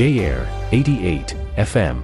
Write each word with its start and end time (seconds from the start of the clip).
J-Air 0.00 0.48
88 0.72 1.36
FM. 1.58 2.02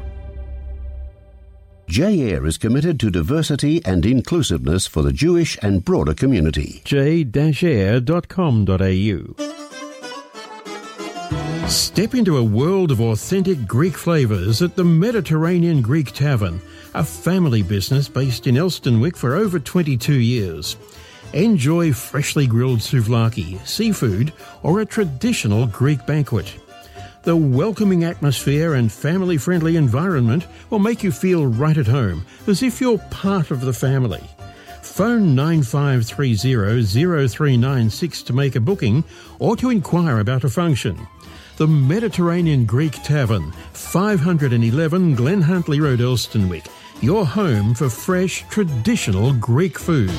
J-Air 1.89 2.45
is 2.45 2.59
committed 2.59 3.01
to 3.01 3.09
diversity 3.09 3.83
and 3.87 4.05
inclusiveness 4.05 4.87
for 4.87 5.01
the 5.01 5.15
Jewish 5.15 5.57
and 5.63 5.83
broader 5.83 6.13
community. 6.13 6.83
j-air.com.au. 6.85 8.05
Step 11.69 12.15
into 12.15 12.37
a 12.37 12.45
world 12.45 12.91
of 12.91 13.01
authentic 13.01 13.67
Greek 13.67 13.97
flavours 13.97 14.61
at 14.61 14.77
the 14.77 14.85
Mediterranean 14.85 15.81
Greek 15.81 16.13
Tavern, 16.13 16.61
a 16.93 17.03
family 17.03 17.63
business 17.63 18.09
based 18.09 18.47
in 18.47 18.57
Elstonwick 18.57 19.17
for 19.17 19.35
over 19.35 19.59
22 19.59 20.13
years. 20.13 20.77
Enjoy 21.33 21.95
freshly 21.95 22.47
grilled 22.47 22.81
souvlaki, 22.81 23.59
seafood, 23.67 24.35
or 24.63 24.81
a 24.81 24.85
traditional 24.85 25.67
Greek 25.67 26.05
banquet. 26.05 26.59
The 27.27 27.37
welcoming 27.37 28.05
atmosphere 28.05 28.75
and 28.75 28.93
family 28.93 29.37
friendly 29.37 29.75
environment 29.75 30.47
will 30.71 30.79
make 30.79 31.03
you 31.03 31.11
feel 31.11 31.45
right 31.45 31.77
at 31.77 31.89
home, 31.89 32.25
as 32.47 32.63
if 32.63 32.81
you're 32.81 32.99
part 33.11 33.51
of 33.51 33.63
the 33.63 33.73
family. 33.73 34.23
Phone 34.81 35.35
9530-0396 35.35 38.27
to 38.27 38.33
make 38.33 38.55
a 38.55 38.61
booking 38.61 39.03
or 39.41 39.57
to 39.57 39.71
inquire 39.71 40.21
about 40.21 40.45
a 40.45 40.49
function. 40.49 41.05
The 41.57 41.67
Mediterranean 41.67 42.65
Greek 42.65 42.93
Tavern, 43.03 43.51
511 43.73 45.17
Glen 45.17 45.43
Huntley 45.43 45.81
Road, 45.81 45.99
Elstonwick. 45.99 46.69
Your 47.01 47.27
home 47.27 47.75
for 47.75 47.91
fresh, 47.91 48.45
traditional 48.51 49.33
Greek 49.33 49.81
food. 49.81 50.13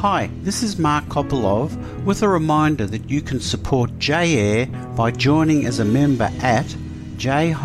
Hi, 0.00 0.28
this 0.42 0.62
is 0.62 0.78
Mark 0.78 1.06
Kopolov 1.06 2.04
with 2.04 2.22
a 2.22 2.28
reminder 2.28 2.84
that 2.84 3.08
you 3.08 3.22
can 3.22 3.40
support 3.40 3.98
J-Air 3.98 4.66
by 4.94 5.10
joining 5.10 5.64
as 5.64 5.78
a 5.78 5.86
member 5.86 6.30
at 6.42 6.76
j-air.com.au. 7.16 7.56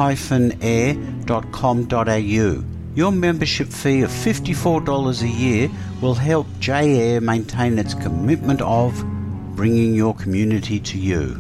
Your 2.95 3.11
membership 3.11 3.67
fee 3.67 4.01
of 4.01 4.09
$54 4.09 5.21
a 5.21 5.27
year 5.27 5.69
will 5.99 6.15
help 6.15 6.47
J-Air 6.59 7.19
maintain 7.19 7.77
its 7.77 7.93
commitment 7.95 8.61
of 8.61 9.03
bringing 9.57 9.93
your 9.93 10.15
community 10.15 10.79
to 10.79 10.97
you. 10.97 11.35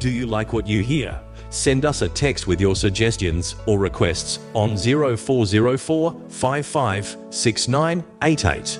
Do 0.00 0.10
you 0.10 0.26
like 0.26 0.52
what 0.52 0.66
you 0.66 0.82
hear? 0.82 1.20
Send 1.50 1.84
us 1.84 2.02
a 2.02 2.08
text 2.08 2.46
with 2.46 2.60
your 2.60 2.76
suggestions 2.76 3.56
or 3.66 3.78
requests 3.78 4.38
on 4.54 4.76
0404 4.76 6.14
556988. 6.28 8.78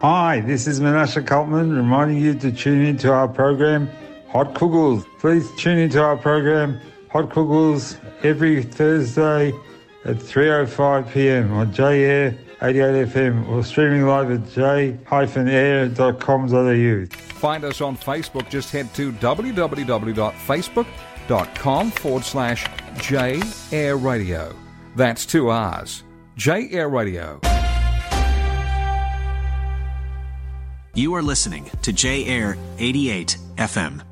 Hi, 0.00 0.40
this 0.40 0.68
is 0.68 0.78
Menashe 0.78 1.24
Kaltman 1.24 1.76
reminding 1.76 2.18
you 2.18 2.32
to 2.34 2.52
tune 2.52 2.82
into 2.82 3.12
our 3.12 3.26
program 3.26 3.90
Hot 4.28 4.54
Kugels. 4.54 5.04
Please 5.18 5.50
tune 5.56 5.78
into 5.78 6.00
our 6.00 6.16
program 6.16 6.80
Hot 7.10 7.30
Kugels 7.30 7.96
every 8.22 8.62
Thursday 8.62 9.48
at 10.04 10.16
3.05 10.16 11.12
p.m. 11.12 11.52
on 11.52 11.72
J-Air 11.72 12.38
88 12.62 13.08
FM 13.08 13.48
or 13.48 13.64
streaming 13.64 14.06
live 14.06 14.30
at 14.30 14.48
j-air.com.au. 14.50 14.94
Find 17.38 17.64
us 17.64 17.80
on 17.80 17.96
Facebook. 17.96 18.50
Just 18.50 18.72
head 18.72 18.92
to 18.94 19.12
www.facebook.com 19.12 21.90
forward 21.92 22.24
slash 22.24 22.66
J 23.00 23.40
Air 23.72 23.96
Radio. 23.96 24.54
That's 24.96 25.24
two 25.24 25.48
R's. 25.48 26.02
J 26.36 26.68
Air 26.70 26.88
Radio. 26.88 27.40
You 30.94 31.14
are 31.14 31.22
listening 31.22 31.70
to 31.82 31.92
J 31.92 32.24
Air 32.24 32.56
88 32.78 33.36
FM. 33.56 34.07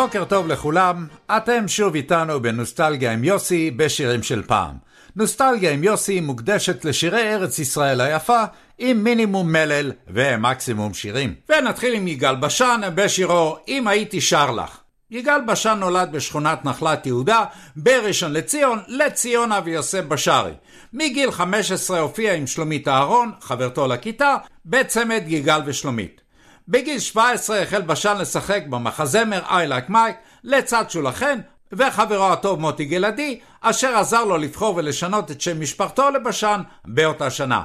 בוקר 0.00 0.24
טוב 0.24 0.48
לכולם, 0.48 1.06
אתם 1.36 1.68
שוב 1.68 1.94
איתנו 1.94 2.40
בנוסטלגיה 2.40 3.12
עם 3.12 3.24
יוסי 3.24 3.70
בשירים 3.70 4.22
של 4.22 4.42
פעם. 4.42 4.74
נוסטלגיה 5.16 5.70
עם 5.70 5.84
יוסי 5.84 6.20
מוקדשת 6.20 6.84
לשירי 6.84 7.34
ארץ 7.34 7.58
ישראל 7.58 8.00
היפה 8.00 8.42
עם 8.78 9.04
מינימום 9.04 9.52
מלל 9.52 9.92
ומקסימום 10.08 10.94
שירים. 10.94 11.34
ונתחיל 11.48 11.94
עם 11.94 12.08
יגאל 12.08 12.34
בשן 12.36 12.80
בשירו 12.94 13.56
"אם 13.68 13.88
הייתי 13.88 14.20
שר 14.20 14.50
לך". 14.50 14.78
יגאל 15.10 15.40
בשן 15.46 15.78
נולד 15.78 16.12
בשכונת 16.12 16.64
נחלת 16.64 17.06
יהודה 17.06 17.44
בראשון 17.76 18.32
לציון 18.32 18.78
לציון 18.88 19.52
אבי 19.52 19.70
יוסף 19.70 20.02
בשארי. 20.04 20.52
מגיל 20.92 21.30
15 21.30 22.00
הופיע 22.00 22.34
עם 22.34 22.46
שלומית 22.46 22.88
אהרון, 22.88 23.32
חברתו 23.40 23.86
לכיתה, 23.86 24.36
בצמד 24.66 25.22
יגאל 25.26 25.60
ושלומית. 25.66 26.20
בגיל 26.70 26.98
17 26.98 27.62
החל 27.62 27.82
בשן 27.82 28.16
לשחק 28.18 28.62
במחזמר 28.68 29.42
I 29.46 29.70
Like 29.70 29.90
Mike 29.90 30.16
לצד 30.44 30.90
שולחן 30.90 31.38
וחברו 31.72 32.24
הטוב 32.24 32.60
מוטי 32.60 32.84
גלעדי, 32.84 33.40
אשר 33.60 33.96
עזר 33.96 34.24
לו 34.24 34.36
לבחור 34.36 34.76
ולשנות 34.76 35.30
את 35.30 35.40
שם 35.40 35.60
משפחתו 35.60 36.10
לבשן 36.10 36.60
באותה 36.84 37.30
שנה. 37.30 37.64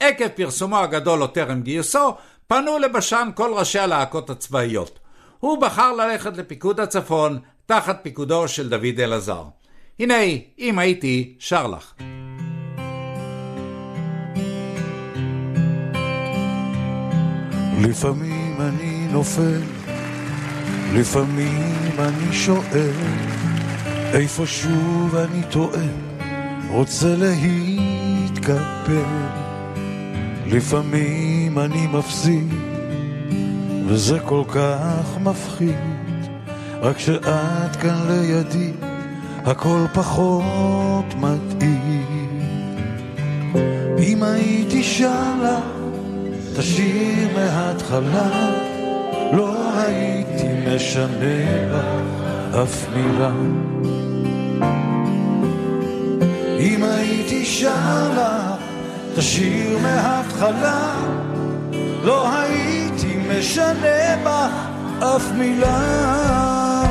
עקב 0.00 0.28
פרסומו 0.28 0.78
הגדול 0.78 1.22
או 1.22 1.26
טרם 1.26 1.62
גיוסו, 1.62 2.14
פנו 2.46 2.78
לבשן 2.78 3.28
כל 3.34 3.52
ראשי 3.54 3.78
הלהקות 3.78 4.30
הצבאיות. 4.30 4.98
הוא 5.40 5.60
בחר 5.60 5.92
ללכת 5.92 6.36
לפיקוד 6.36 6.80
הצפון 6.80 7.38
תחת 7.66 7.98
פיקודו 8.02 8.48
של 8.48 8.68
דוד 8.68 9.00
אלעזר. 9.00 9.44
הנה, 9.98 10.14
אם 10.58 10.78
הייתי, 10.78 11.34
שר 11.38 11.66
לך. 11.66 11.94
לפעמים 17.88 18.43
אני 18.60 19.06
נופל, 19.12 19.60
לפעמים 20.92 21.90
אני 21.98 22.32
שואל, 22.32 22.90
איפה 24.12 24.46
שוב 24.46 25.16
אני 25.16 25.42
טועה, 25.50 25.86
רוצה 26.68 27.14
להתקפל. 27.16 28.54
לפעמים 30.46 31.58
אני 31.58 31.86
מפסיד, 31.86 32.54
וזה 33.86 34.18
כל 34.20 34.42
כך 34.48 35.18
מפחיד, 35.20 35.76
רק 36.80 36.98
שאת 36.98 37.76
כאן 37.76 38.06
לידי, 38.08 38.72
הכל 39.44 39.86
פחות 39.92 41.14
מתאים. 41.14 42.40
אם 43.98 44.22
הייתי 44.22 44.82
לך 45.42 45.73
תשאיר 46.56 47.28
מההתחלה, 47.34 48.50
לא 49.32 49.54
הייתי 49.76 50.48
משנה 50.66 51.68
לך 51.72 51.84
אף 52.62 52.86
מילה. 52.94 53.32
אם 56.58 56.82
הייתי 56.82 57.44
שר 57.44 58.12
לך, 58.12 58.60
תשאיר 59.16 59.78
מההתחלה, 59.78 60.94
לא 62.04 62.32
הייתי 62.38 63.16
משנה 63.28 64.16
בך 64.24 65.04
אף 65.04 65.32
מילה. 65.38 66.84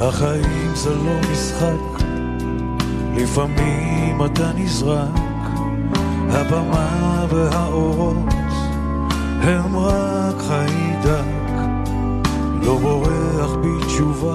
החיים 0.00 0.72
זה 0.74 0.90
לא 0.94 1.30
משחק, 1.32 2.04
לפעמים 3.16 4.24
אתה 4.24 4.50
נזרק. 4.56 5.31
הבמה 6.34 7.24
והאורות 7.28 8.16
הם 9.42 9.76
רק 9.76 10.34
חיידק, 10.48 11.52
לא 12.62 12.78
בורח 12.78 13.50
בתשובה, 13.62 14.34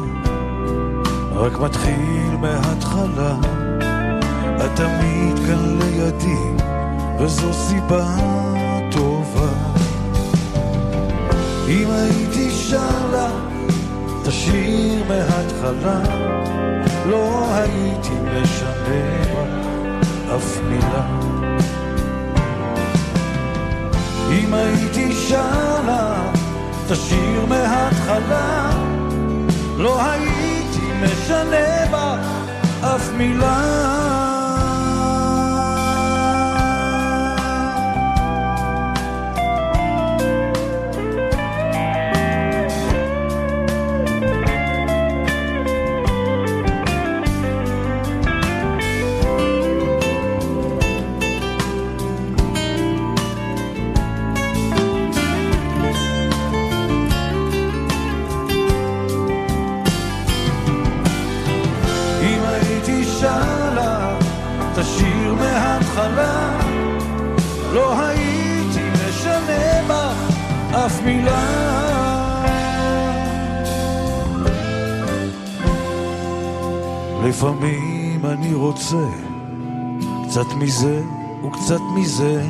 רק 1.34 1.60
מתחיל 1.60 2.38
מההתחלה. 2.42 3.36
את 4.66 4.72
תמיד 4.76 5.40
כאן 5.48 5.80
לידי, 5.80 6.64
וזו 7.20 7.54
סיבה 7.54 8.16
טובה. 8.92 9.50
אם 11.68 11.88
הייתי 11.92 12.52
שר 12.52 13.12
לה, 13.12 13.30
תשאיר 14.24 15.04
מההתחלה, 15.08 16.02
לא 17.06 17.48
הייתי 17.54 18.14
משנה 18.14 19.38
אף 20.36 20.60
מילה. 20.70 21.28
אם 24.32 24.54
הייתי 24.54 25.14
שר 25.14 25.82
לה, 25.86 26.32
תשאיר 26.90 27.46
מההתחלה, 27.46 28.70
לא 29.78 30.02
הייתי 30.02 30.92
משנה 31.04 31.86
בה 31.92 32.18
אף 32.82 33.12
מילה. 33.18 34.07
מזה, 82.18 82.42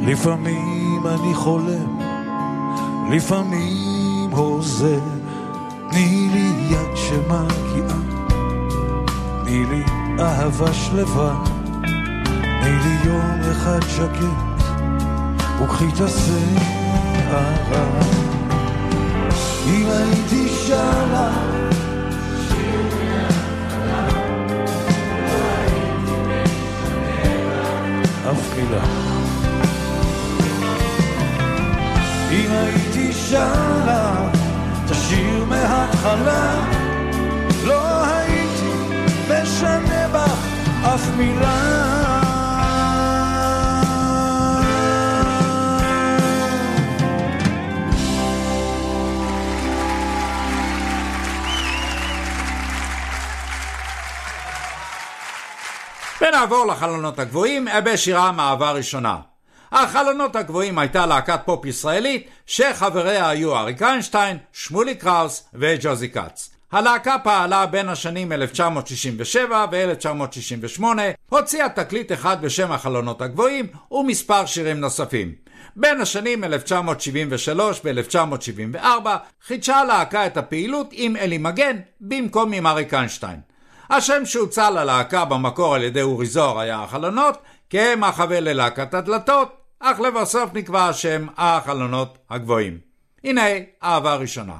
לפעמים 0.00 1.06
אני 1.06 1.34
חולם, 1.34 1.98
לפעמים 3.10 4.30
הוזה. 4.30 4.98
תני 5.90 6.28
לי 6.32 6.52
יד 6.70 6.96
שמגיעה, 6.96 7.98
תני 9.44 9.64
לי 9.66 9.84
אהבה 10.20 10.72
שלווה, 10.72 11.44
תני 12.60 12.78
לי 12.84 12.96
יום 13.04 13.50
אחד 13.50 13.80
שקט, 13.88 14.64
וקחי 15.62 15.88
את 15.88 16.00
השערה. 16.00 17.44
אם 19.66 19.86
הייתי 19.86 20.48
שרה 20.48 21.61
אף 28.32 28.56
מילה. 28.56 28.84
אם 32.30 32.50
הייתי 32.50 33.12
שרה 33.12 34.30
את 34.84 34.90
השיר 34.90 35.44
מההתחלה, 35.44 36.64
לא 37.64 38.04
הייתי 38.04 38.72
משנה 39.28 40.08
בך 40.08 40.46
אף 40.84 41.08
מילה. 41.16 42.21
ונעבור 56.32 56.66
לחלונות 56.66 57.18
הגבוהים 57.18 57.68
בשירה 57.84 58.32
מאהבה 58.32 58.72
ראשונה. 58.72 59.16
החלונות 59.72 60.36
הגבוהים 60.36 60.78
הייתה 60.78 61.06
להקת 61.06 61.40
פופ 61.44 61.64
ישראלית 61.64 62.28
שחבריה 62.46 63.28
היו 63.28 63.56
אריק 63.56 63.82
איינשטיין, 63.82 64.38
שמולי 64.52 64.94
קראוס 64.94 65.48
וג'וזי 65.54 66.08
כץ. 66.08 66.50
הלהקה 66.72 67.16
פעלה 67.24 67.66
בין 67.66 67.88
השנים 67.88 68.32
1967 68.32 69.66
ו-1968, 69.72 70.84
הוציאה 71.28 71.68
תקליט 71.68 72.12
אחד 72.12 72.42
בשם 72.42 72.72
החלונות 72.72 73.22
הגבוהים 73.22 73.66
ומספר 73.90 74.46
שירים 74.46 74.80
נוספים. 74.80 75.34
בין 75.76 76.00
השנים 76.00 76.44
1973 76.44 77.80
ו-1974 77.84 79.08
חידשה 79.46 79.76
הלהקה 79.76 80.26
את 80.26 80.36
הפעילות 80.36 80.88
עם 80.92 81.16
אלי 81.16 81.38
מגן 81.38 81.76
במקום 82.00 82.52
עם 82.52 82.66
אריק 82.66 82.94
איינשטיין. 82.94 83.51
השם 83.94 84.26
שהוצע 84.26 84.70
ללהקה 84.70 85.24
במקור 85.24 85.74
על 85.74 85.82
ידי 85.82 86.02
אורי 86.02 86.26
זוהר 86.26 86.58
היה 86.58 86.82
החלונות, 86.82 87.38
כמחווה 87.70 88.40
ללהקת 88.40 88.94
הדלתות, 88.94 89.56
אך 89.80 90.00
לבסוף 90.00 90.50
נקבע 90.54 90.88
השם 90.88 91.26
החלונות 91.36 92.18
הגבוהים. 92.30 92.78
הנה 93.24 93.42
אהבה 93.82 94.14
ראשונה. 94.14 94.54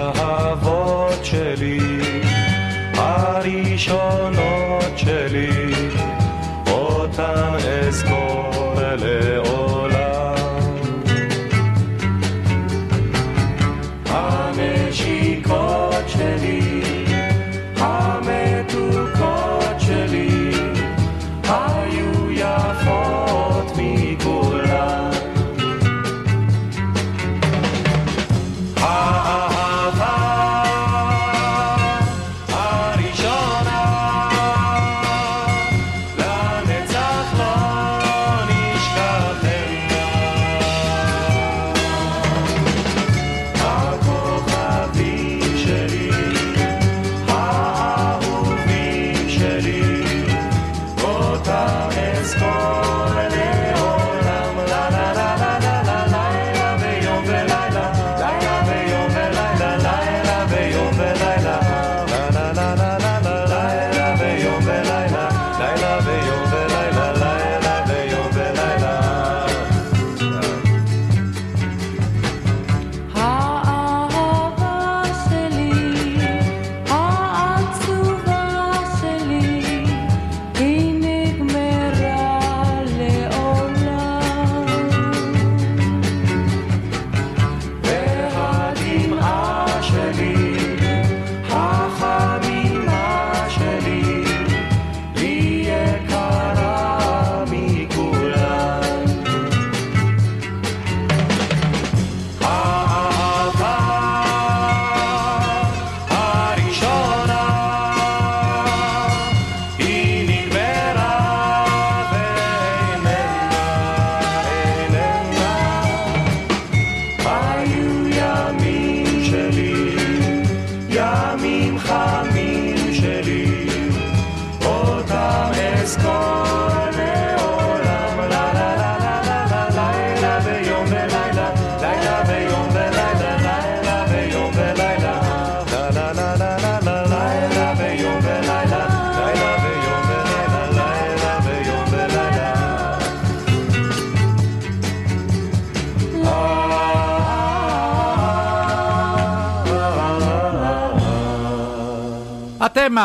האהבות 0.00 1.24
שלי, 1.24 1.80
הראשונות 2.94 4.18
שלי, 4.96 5.77
אותן 7.20 7.54
אזכור 7.88 8.07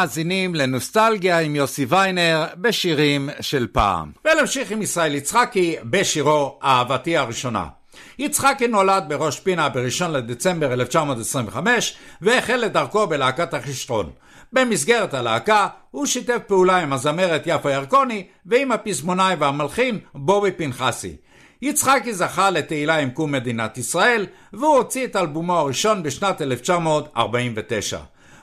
מאזינים 0.03 0.55
לנוסטלגיה 0.55 1.39
עם 1.39 1.55
יוסי 1.55 1.85
ויינר 1.89 2.45
בשירים 2.57 3.29
של 3.41 3.67
פעם. 3.71 4.11
ונמשיך 4.25 4.71
עם 4.71 4.81
ישראל 4.81 5.15
יצחקי 5.15 5.75
בשירו 5.83 6.59
אהבתי 6.63 7.17
הראשונה. 7.17 7.65
יצחקי 8.19 8.67
נולד 8.67 9.03
בראש 9.07 9.39
פינה 9.39 9.69
ב-1 9.69 10.07
לדצמבר 10.07 10.73
1925 10.73 11.95
והחל 12.21 12.65
את 12.65 12.73
דרכו 12.73 13.07
בלהקת 13.07 13.53
החישטרון. 13.53 14.09
במסגרת 14.53 15.13
הלהקה 15.13 15.67
הוא 15.91 16.05
שיתף 16.05 16.39
פעולה 16.47 16.77
עם 16.77 16.93
הזמרת 16.93 17.43
יפה 17.45 17.71
ירקוני 17.71 18.27
ועם 18.45 18.71
הפזמונאי 18.71 19.35
והמלחין 19.39 19.99
בובי 20.15 20.51
פנחסי. 20.51 21.15
יצחקי 21.61 22.13
זכה 22.13 22.49
לתהילה 22.49 22.97
עם 22.97 23.09
קום 23.09 23.31
מדינת 23.31 23.77
ישראל, 23.77 24.25
והוא 24.53 24.75
הוציא 24.75 25.05
את 25.05 25.15
אלבומו 25.15 25.57
הראשון 25.57 26.03
בשנת 26.03 26.41
1949. 26.41 27.99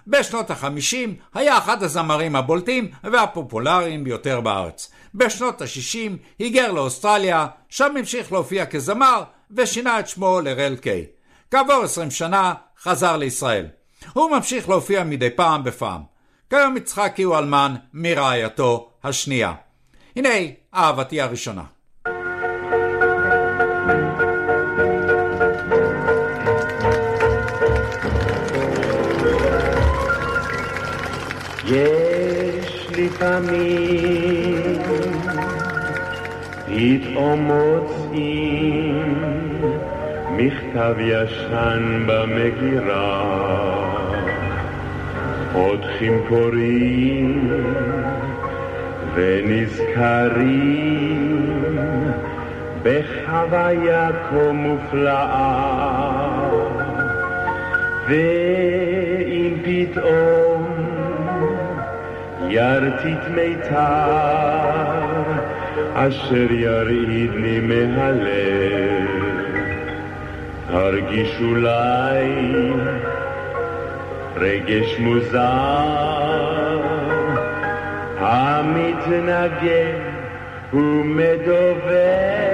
בשנות 0.07 0.50
ה-50 0.50 1.11
היה 1.35 1.59
אחד 1.59 1.83
הזמרים 1.83 2.37
הבולטים 2.37 2.90
והפופולריים 3.04 4.04
ביותר 4.04 4.40
בארץ. 4.40 4.90
בשנות 5.14 5.62
ה-60 5.62 6.11
היגר 6.38 6.73
לאוסטרליה, 6.73 7.47
שם 7.69 7.97
המשיך 7.97 8.33
להופיע 8.33 8.66
כזמר 8.66 9.23
ושינה 9.50 10.00
את 10.00 10.09
שמו 10.09 10.40
לרל 10.40 10.76
קיי. 10.76 11.07
כעבור 11.50 11.83
20 11.85 12.11
שנה 12.11 12.54
חזר 12.83 13.16
לישראל. 13.16 13.66
הוא 14.12 14.30
ממשיך 14.30 14.69
להופיע 14.69 15.04
מדי 15.04 15.30
פעם 15.30 15.64
בפעם. 15.64 16.02
כיום 16.50 16.76
יצחקי 16.76 17.23
הוא 17.23 17.38
אלמן 17.38 17.75
מרעייתו 17.95 18.90
השנייה. 19.04 19.54
הנה 20.16 20.28
אהבתי 20.75 21.21
הראשונה. 21.21 21.62
יש 31.70 32.88
לפעמים 32.98 34.78
פתאום 36.66 37.40
מוצאים 37.40 39.14
מכתב 40.30 40.94
ישן 40.98 42.04
במגירה. 42.06 43.40
פותחים 45.52 46.20
קוראים 46.28 47.50
ונזכרים 49.14 50.60
בחוויה 52.82 54.10
כה 54.30 54.52
מופלאה. 54.52 56.10
ואם 58.08 59.54
פתאום 59.64 60.50
ירטיט 62.50 63.28
מיתר 63.35 63.76
אשר 65.95 66.52
ירעיד 66.52 67.30
לי 67.35 67.61
מהלב. 67.61 69.11
תרגיש 70.71 71.40
אולי 71.40 72.73
רגש 74.37 74.99
מוזר. 74.99 76.21
המתנגן 78.19 79.99
ומדובב 80.73 82.50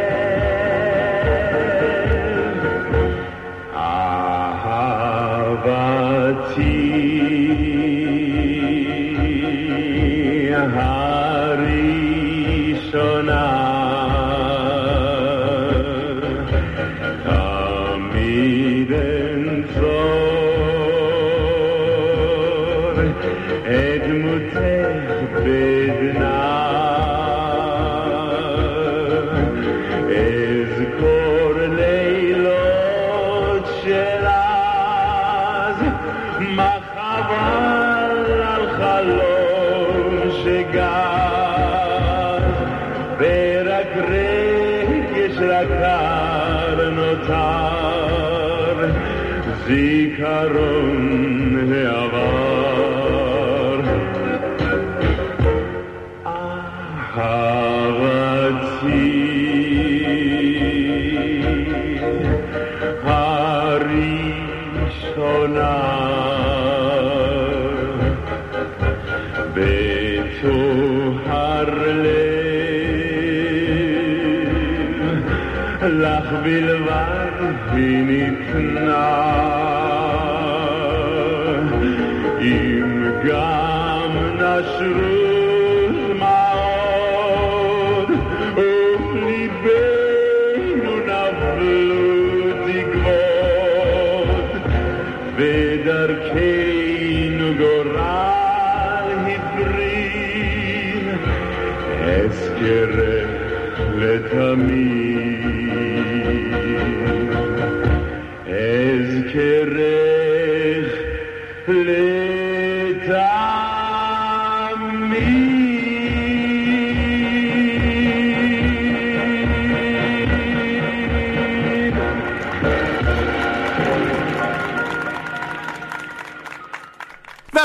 Zikaron. 49.66 51.25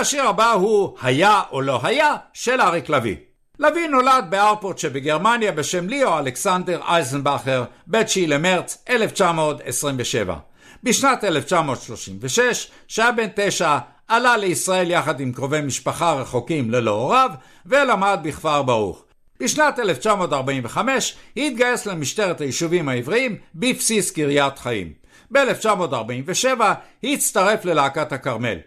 והשיר 0.01 0.27
הבא 0.27 0.51
הוא 0.51 0.97
"היה 1.01 1.41
או 1.51 1.61
לא 1.61 1.79
היה" 1.83 2.15
של 2.33 2.61
אריק 2.61 2.89
לביא. 2.89 3.30
לביא 3.71 3.87
נולד 3.87 4.25
בארפורט 4.29 4.77
שבגרמניה 4.77 5.51
בשם 5.51 5.87
ליאו 5.87 6.19
אלכסנדר 6.19 6.81
אייזנבכר 6.87 7.63
ב-9 7.87 8.27
למרץ 8.27 8.83
1927. 8.89 10.35
בשנת 10.83 11.23
1936, 11.23 12.71
שהיה 12.87 13.11
בן 13.11 13.27
תשע, 13.35 13.77
עלה 14.07 14.37
לישראל 14.37 14.91
יחד 14.91 15.19
עם 15.19 15.31
קרובי 15.31 15.61
משפחה 15.61 16.13
רחוקים 16.13 16.71
ללא 16.71 16.91
הוריו, 16.91 17.29
ולמד 17.65 18.19
בכפר 18.23 18.61
ברוך. 18.61 19.03
בשנת 19.39 19.79
1945 19.79 21.15
התגייס 21.37 21.85
למשטרת 21.85 22.41
היישובים 22.41 22.89
העבריים 22.89 23.35
בבסיס 23.55 24.11
קריית 24.11 24.59
חיים. 24.59 24.93
ב-1947 25.31 26.61
הצטרף 27.03 27.65
ללהקת 27.65 28.11
הכרמל. 28.11 28.57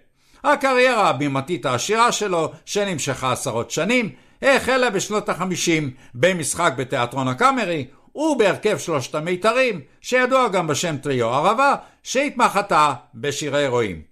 הקריירה 0.44 1.08
הבימתית 1.08 1.66
העשירה 1.66 2.12
שלו, 2.12 2.52
שנמשכה 2.64 3.32
עשרות 3.32 3.70
שנים, 3.70 4.10
החלה 4.50 4.90
בשנות 4.90 5.28
החמישים 5.28 5.90
במשחק 6.14 6.72
בתיאטרון 6.76 7.28
הקאמרי 7.28 7.86
ובהרכב 8.14 8.78
שלושת 8.78 9.14
המיתרים, 9.14 9.80
שידוע 10.00 10.48
גם 10.48 10.66
בשם 10.66 10.96
טריו 10.96 11.28
ערבה, 11.28 11.74
שהתמחתה 12.02 12.94
בשירי 13.14 13.68
רועים. 13.68 14.02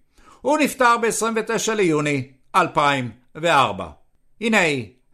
הוא 0.41 0.59
נפטר 0.59 0.97
ב-29 0.97 1.75
ליוני 1.75 2.29
2004. 2.57 3.87
הנה, 4.41 4.59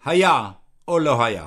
היה 0.04 0.48
או 0.88 0.98
לא 0.98 1.24
היה. 1.24 1.46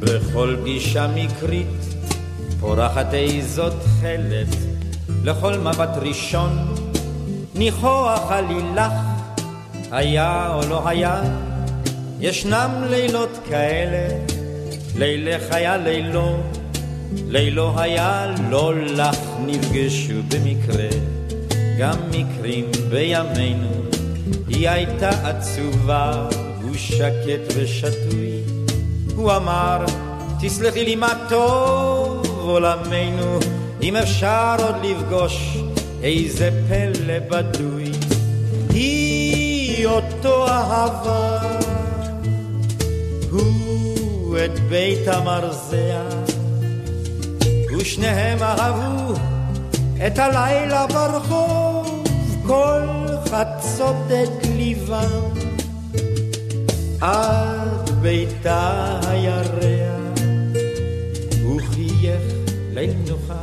בכל 0.00 0.56
פגישה 0.60 1.06
מקרית 1.14 1.87
פורחת 2.60 3.14
איזו 3.14 3.70
תכלת, 3.70 4.56
לכל 5.24 5.58
מבט 5.58 5.96
ראשון 5.96 6.74
ניחוח 7.54 8.30
עלילך, 8.30 8.92
היה 9.90 10.54
או 10.54 10.68
לא 10.68 10.88
היה, 10.88 11.22
ישנם 12.20 12.70
לילות 12.90 13.38
כאלה, 13.48 14.08
לילך 14.96 15.42
היה 15.50 15.76
לילו, 15.76 16.36
לילו 17.26 17.80
היה 17.80 18.34
לא 18.50 18.74
לך 18.76 19.18
נפגשו 19.46 20.14
במקרה, 20.28 20.88
גם 21.78 21.96
מקרים 22.08 22.64
בימינו. 22.90 23.70
היא 24.48 24.68
הייתה 24.68 25.08
עצובה, 25.08 26.28
הוא 26.62 26.74
שקט 26.74 27.54
ושתוי. 27.56 28.42
הוא 29.16 29.32
אמר, 29.32 29.84
תסלחי 30.40 30.84
לי 30.84 30.96
מה 30.96 31.12
טוב 31.28 32.27
עולמנו, 32.48 33.38
אם 33.82 33.96
אפשר 33.96 34.56
עוד 34.58 34.74
לפגוש 34.82 35.58
איזה 36.02 36.50
פלא 36.68 37.18
בדוי. 37.30 37.92
היא 38.70 39.86
אותו 39.86 40.48
אהבה, 40.48 41.40
הוא 43.30 44.38
את 44.44 44.60
בית 44.60 45.08
המרזח, 45.08 46.32
ושניהם 47.78 48.42
אהבו 48.42 49.14
את 50.06 50.18
הלילה 50.18 50.86
ברחוב, 50.86 52.04
כל 52.46 52.82
חצות 53.24 53.96
את 54.22 54.46
ליבם, 54.56 55.20
עד 57.00 57.90
ביתה 58.00 59.00
הירח, 59.06 59.77
ליל 62.78 62.94
נוחה, 63.08 63.34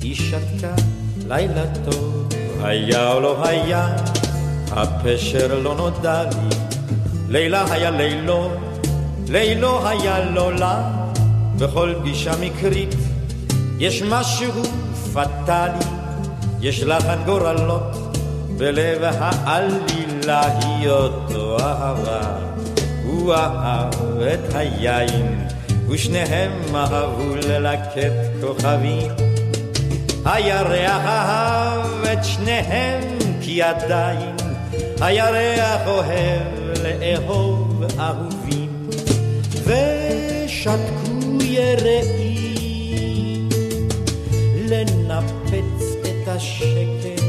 היא 0.00 0.14
שתקה 0.14 0.74
לילה 1.28 1.64
טוב, 1.84 2.28
היה 2.62 3.12
או 3.12 3.20
לא 3.20 3.46
היה, 3.46 3.96
הפשר 4.70 5.60
לא 5.62 5.74
נודע 5.74 6.22
לי, 6.22 6.56
לילה 7.28 7.72
היה 7.72 7.90
לילו, 7.90 8.50
לילו 9.28 9.88
היה 9.88 10.30
לא 10.30 10.54
לה, 10.54 10.90
בכל 11.58 11.94
פגישה 12.00 12.32
מקרית 12.40 12.94
יש 13.78 14.02
משהו 14.02 14.62
פטאלי, 15.12 15.84
יש 16.60 16.82
לחן 16.82 17.18
גורלות, 17.24 18.16
בלב 18.56 19.02
העלילה 19.02 20.42
היא 20.58 20.88
אותו 20.88 21.56
אהבה. 21.60 22.38
הוא 23.04 23.34
אהב 23.34 24.20
את 24.20 24.54
היין, 24.54 25.48
ושניהם 25.92 26.76
אהבו 26.76 27.34
ללקט 27.34 28.12
כוכבים. 28.40 29.10
הירח 30.24 31.04
אהב 31.04 32.04
את 32.12 32.24
שניהם 32.24 33.18
כי 33.40 33.62
עדיין 33.62 34.36
הירח 35.00 35.86
אוהב 35.86 36.78
לאהוב 36.82 37.84
אהובים. 37.98 38.88
ושתקו 39.64 41.42
יראים 41.42 42.28
לנפץ 44.68 45.82
את 46.02 46.28
השקט. 46.28 47.22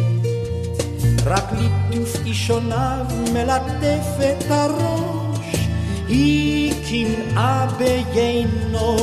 רק 1.26 1.52
ליטוף 1.52 2.16
אישוניו 2.26 3.06
מלטף 3.34 4.08
את 4.20 4.44
הראש 4.52 5.23
היא 6.08 6.74
קנאה 6.90 7.68
ביינו 7.78 8.98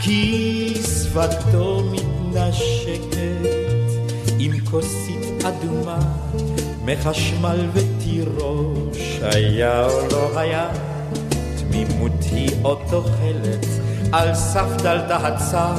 כי 0.00 0.74
שפתו 0.74 1.82
מתנשקת 1.92 3.16
עם 4.38 4.52
כוסית 4.70 5.44
אדומה 5.44 5.98
מחשמל 6.84 7.68
ותירוש 7.72 9.18
היה 9.22 9.86
או 9.86 10.00
לא 10.12 10.38
היה 10.38 10.68
תמימות 11.58 12.24
היא 12.32 12.50
עוד 12.62 12.78
תוחלת 12.90 13.66
על 14.12 14.34
סף 14.34 14.82
דלתה 14.82 15.16
הצר 15.16 15.74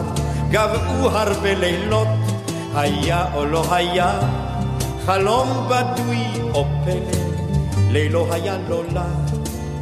גבעו 0.51 1.09
הרבה 1.09 1.53
לילות 1.53 2.07
היה 2.75 3.25
או 3.33 3.45
לא 3.45 3.73
היה 3.73 4.19
חלום 5.05 5.69
בדוי 5.69 6.25
או 6.53 6.65
פלא 6.85 7.21
לילו 7.91 8.33
היה 8.33 8.57
לא 8.69 8.83
לה 8.93 9.30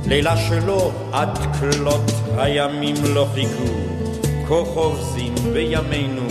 לילה 0.09 0.37
שלו 0.37 0.91
עד 1.11 1.39
כלות 1.59 2.11
הימים 2.37 2.95
לא 3.03 3.27
חיכו. 3.33 3.73
כה 4.47 4.65
חופזים 4.73 5.35
בימינו 5.53 6.27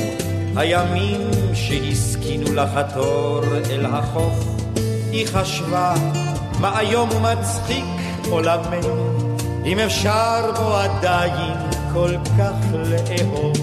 הימים 0.57 1.21
שהסכינו 1.55 2.55
לחתור 2.55 3.41
אל 3.71 3.87
החוף. 3.87 4.45
היא 5.11 5.27
חשבה 5.27 5.95
מה 6.61 6.81
איום 6.81 7.09
ומצחיק 7.11 7.85
עולמנו? 8.31 9.19
אם 9.65 9.79
אפשר 9.79 10.53
בו 10.57 10.75
עדיין 10.75 11.57
כל 11.93 12.15
כך 12.39 12.57
לאהוב. 12.73 13.57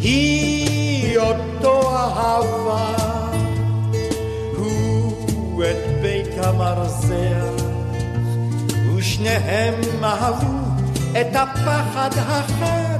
היא 0.00 1.18
אותו 1.18 1.96
אהבה 1.96 2.94
הוא 4.56 5.64
את 5.64 6.02
בית 6.02 6.44
המרזח 6.44 7.67
ושניהם 9.28 10.04
אהבו 10.04 10.58
את 11.20 11.36
הפחד 11.36 12.10
החד 12.16 12.98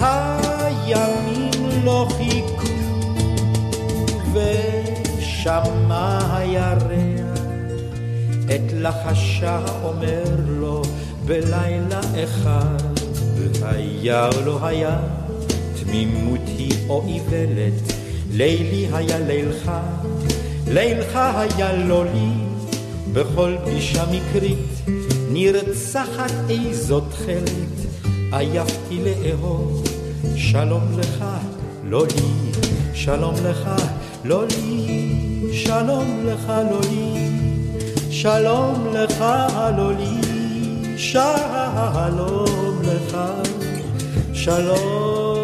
הימים 0.00 1.84
לא 1.84 2.08
חיכו 2.16 2.72
ושמע 4.32 6.18
הירח. 6.36 7.38
את 8.44 8.72
לחשה 8.72 9.60
אומר 9.82 10.24
לו 10.46 10.82
בלילה 11.24 12.00
אחד 12.24 12.92
היה 13.62 14.28
או 14.28 14.44
לא 14.44 14.66
היה 14.66 14.98
תמימות 15.80 16.40
היא 16.46 16.74
או 16.88 17.02
איוולת 17.06 17.92
לילי 18.30 18.88
היה 18.92 19.18
לילך 19.18 19.70
לילך 20.68 21.16
היה 21.16 21.72
לא 21.72 22.04
לי 22.04 22.30
בכל 23.12 23.56
פגישה 23.64 24.04
מקרית 24.06 24.71
נרצחת 25.32 26.32
איזו 26.50 27.00
תכלת 27.00 28.02
עייפתי 28.32 28.98
לאהוב. 29.04 29.84
שלום 30.36 30.82
לך 30.98 31.24
לא 31.84 32.06
לי 32.06 32.52
שלום 33.04 33.34
לך 33.44 33.70
לא 34.24 34.44
לי. 34.46 35.52
שלום 35.52 36.26
לך 36.26 36.52
לא 36.70 36.80
לי. 36.80 37.30
שלום 38.10 38.94
לך 38.94 39.24
לא 39.76 39.92
לי. 39.92 40.98
שלום 40.98 42.82
לך 42.82 43.18
שלום. 44.32 45.42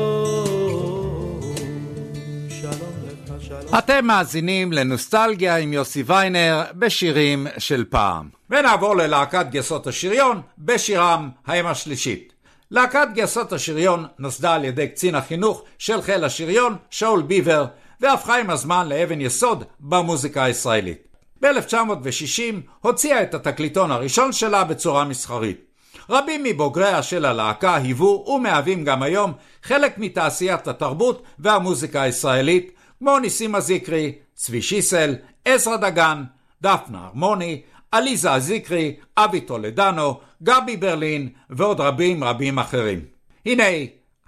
אתם 3.78 4.04
מאזינים 4.06 4.72
לנוסטלגיה 4.72 5.56
עם 5.56 5.72
יוסי 5.72 6.02
ויינר 6.06 6.62
בשירים 6.74 7.46
של 7.58 7.84
פעם. 7.90 8.37
ונעבור 8.50 8.96
ללהקת 8.96 9.46
גייסות 9.50 9.86
השריון 9.86 10.40
בשירם 10.58 11.30
האם 11.46 11.66
השלישית. 11.66 12.32
להקת 12.70 13.08
גייסות 13.14 13.52
השריון 13.52 14.06
נוסדה 14.18 14.54
על 14.54 14.64
ידי 14.64 14.88
קצין 14.88 15.14
החינוך 15.14 15.62
של 15.78 16.02
חיל 16.02 16.24
השריון, 16.24 16.76
שאול 16.90 17.22
ביבר, 17.22 17.66
והפכה 18.00 18.38
עם 18.38 18.50
הזמן 18.50 18.88
לאבן 18.88 19.20
יסוד 19.20 19.64
במוזיקה 19.80 20.44
הישראלית. 20.44 21.08
ב-1960 21.42 22.54
הוציאה 22.80 23.22
את 23.22 23.34
התקליטון 23.34 23.90
הראשון 23.90 24.32
שלה 24.32 24.64
בצורה 24.64 25.04
מסחרית. 25.04 25.64
רבים 26.10 26.44
מבוגריה 26.44 27.02
של 27.02 27.24
הלהקה 27.24 27.74
היוו 27.74 28.24
ומהווים 28.28 28.84
גם 28.84 29.02
היום 29.02 29.32
חלק 29.62 29.98
מתעשיית 29.98 30.68
התרבות 30.68 31.22
והמוזיקה 31.38 32.02
הישראלית, 32.02 32.72
כמו 32.98 33.18
ניסים 33.18 33.54
הזיקרי, 33.54 34.12
צבי 34.34 34.62
שיסל, 34.62 35.14
עזרא 35.44 35.76
דגן, 35.76 36.24
דפנה 36.62 37.06
הרמוני, 37.06 37.62
עליזה 37.92 38.32
הזיקרי, 38.32 38.96
אבי 39.16 39.40
טולדנו, 39.40 40.20
גבי 40.42 40.76
ברלין 40.76 41.28
ועוד 41.50 41.80
רבים 41.80 42.24
רבים 42.24 42.58
אחרים. 42.58 43.00
הנה 43.46 43.64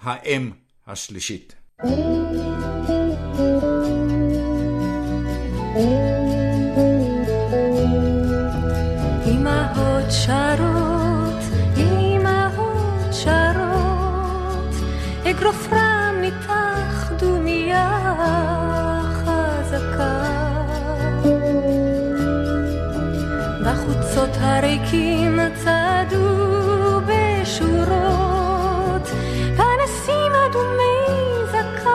האם 0.03 0.51
השלישית. 0.87 1.55
אמהות 9.27 10.11
אגרוף 15.31 15.69
רם 15.73 16.23
מתח 16.23 17.11
דומיה 17.19 18.50
בחוצות 24.21 24.37
הריקים 24.41 25.39
צעדו 25.55 27.01
בשורות, 27.07 29.09
פנסים 29.57 30.33
אדומי 30.47 31.07
זקן. 31.47 31.91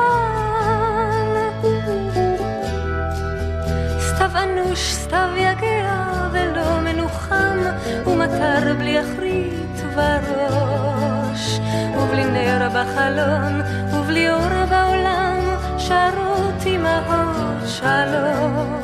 סתיו 4.00 4.32
אנוש, 4.44 4.94
סתיו 4.94 5.30
יגע 5.36 6.04
ולא 6.32 6.80
מנוחם, 6.80 7.60
ומטר 8.06 8.74
בלי 8.78 9.02
אחרית 9.02 9.82
וראש, 9.96 11.60
ובלי 11.98 12.26
נר 12.26 12.70
בחיים. 12.70 12.86
חלון, 12.96 13.62
ובלי 13.94 14.32
אור 14.32 14.66
בעולם 14.70 15.40
שרות 15.78 16.66
אמהות 16.66 17.68
שלוש, 17.68 18.75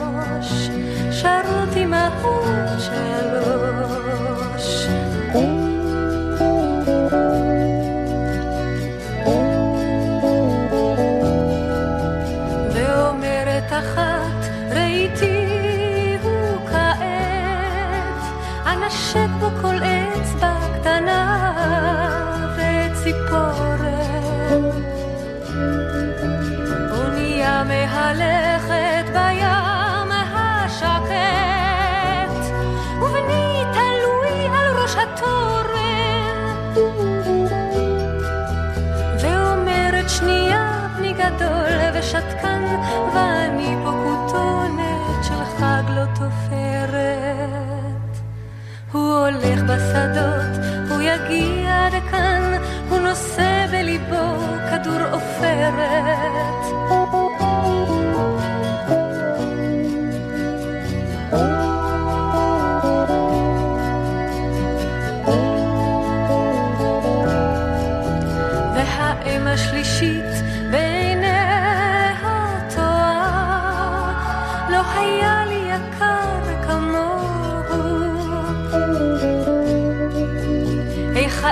בשדות, 49.92 50.66
הוא 50.90 51.02
יגיע 51.02 51.86
עד 51.86 51.94
כאן, 52.12 52.62
הוא 52.90 53.00
נושא 53.00 53.66
בליבו 53.72 54.38
כדור 54.70 55.02
עופרת. 55.12 56.41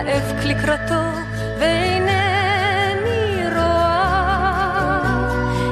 איך 0.08 0.24
האב 0.30 0.46
לקראתו 0.46 1.04
ואינני 1.60 3.44
רואה, 3.56 5.02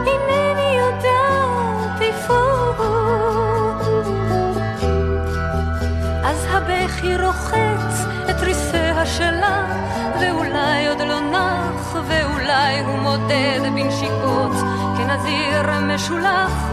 אינני 0.07 0.77
יודעת 0.77 2.01
איפה 2.01 2.33
הוא. 2.77 2.85
אז 6.23 6.45
הבכי 6.49 7.17
רוחץ 7.17 8.05
את 8.29 8.41
ריסיה 8.41 9.05
שלה, 9.05 9.65
ואולי 10.21 10.87
עוד 10.87 11.01
לא 11.01 11.19
נח, 11.19 11.95
ואולי 12.07 12.79
הוא 12.79 12.97
מודד 12.99 13.59
בנשיקות 13.75 14.51
כנזיר 14.97 15.79
משולח, 15.81 16.71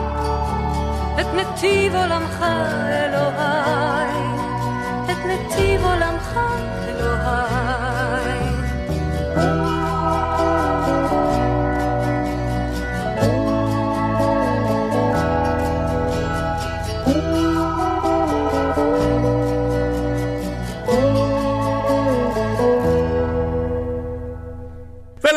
את 1.21 1.27
נתיב 1.35 1.95
עולמך 1.95 2.45
אלוהי, 2.89 4.25
את 5.11 5.19
נתיב 5.27 5.85
עולמך 5.85 6.39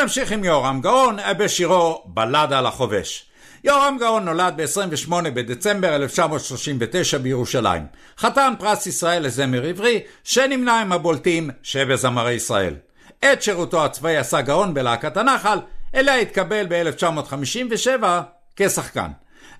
ונמשיך 0.07 0.31
עם 0.31 0.43
יורם 0.43 0.81
גאון 0.81 1.17
בשירו 1.37 2.03
בלד 2.05 2.53
על 2.53 2.65
החובש. 2.65 3.25
יורם 3.63 3.97
גאון 3.99 4.25
נולד 4.25 4.53
ב-28 4.57 5.11
בדצמבר 5.33 5.95
1939 5.95 7.17
בירושלים. 7.17 7.85
חתן 8.17 8.53
פרס 8.59 8.87
ישראל 8.87 9.25
לזמר 9.25 9.63
עברי, 9.63 9.99
שנמנה 10.23 10.81
עם 10.81 10.91
הבולטים 10.91 11.49
שבזמרי 11.63 12.33
ישראל. 12.33 12.75
את 13.19 13.41
שירותו 13.41 13.85
הצבאי 13.85 14.17
עשה 14.17 14.41
גאון 14.41 14.73
בלהקת 14.73 15.17
הנחל, 15.17 15.59
אליה 15.95 16.15
התקבל 16.15 16.65
ב-1957 16.69 18.03
כשחקן. 18.55 19.11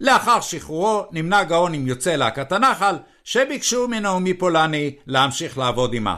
לאחר 0.02 0.42
שחרורו 0.42 1.06
נמנה 1.12 1.44
גאון 1.44 1.74
עם 1.74 1.88
יוצאי 1.88 2.18
להקת 2.18 2.52
הנחל, 2.52 2.96
שביקשו 3.24 3.88
מנעמי 3.88 4.34
פולני 4.34 4.96
להמשיך 5.08 5.58
לעבוד 5.58 5.96
עמה. 5.96 6.16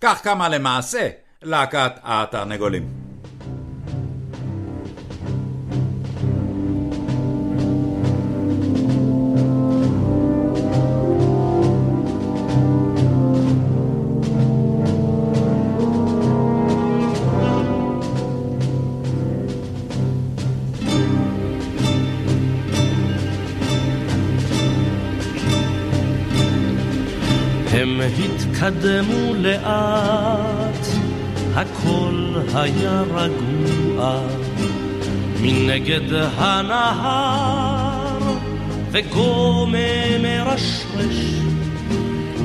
כך 0.00 0.20
קמה 0.22 0.48
למעשה 0.48 1.08
להקת 1.42 1.92
התרנגולים. 2.02 3.09
התקדמו 28.70 29.34
לאט, 29.34 30.86
הכל 31.54 32.34
היה 32.54 33.02
רגוע, 33.14 34.20
מנגד 35.40 36.14
הנהר, 36.36 38.18
וגומא 38.90 40.18
מרשרש, 40.22 41.34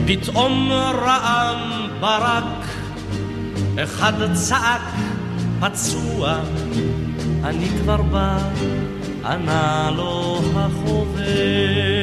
פתאום 0.08 0.72
רעם 0.72 1.88
ברק, 2.00 2.66
אחד 3.84 4.34
צעק 4.34 4.82
פצוע, 5.60 6.40
אני 7.44 7.68
כבר 7.82 8.02
בא, 8.02 8.38
ענה 9.26 9.92
לו 9.96 10.42
החובש. 10.56 11.96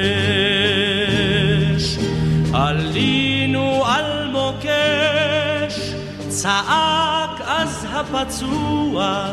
עלינו 3.83 3.87
על 3.87 4.31
מוקש, 4.31 5.95
צעק 6.29 7.41
אז 7.47 7.87
הפצוע, 7.91 9.27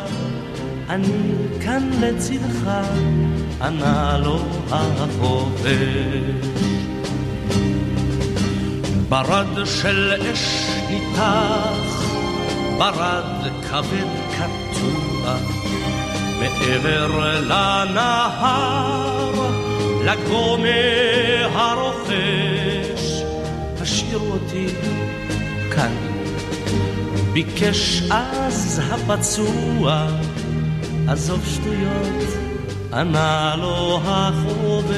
אני 0.90 1.32
כאן 1.62 1.90
לצדך, 2.02 2.70
ענה 3.62 4.18
לו 4.18 4.40
החובש. 4.72 5.70
ברד 9.10 9.66
של 9.66 10.14
אש 10.34 10.70
ניתח, 10.90 12.04
ברד 12.78 13.48
כבד 13.70 14.10
קטוע, 14.32 15.36
מעבר 16.40 17.08
לנהר, 17.42 18.90
הרוכש, 21.54 22.10
השאירו 22.10 22.59
אותי 24.50 24.68
כאן. 25.76 25.92
ביקש 27.34 28.04
אז 28.12 28.82
הפצוע, 28.92 30.08
עזוב 31.08 31.46
שטויות, 31.46 32.24
ענה 32.94 33.56
לו 33.58 34.00
החובש. 34.04 34.90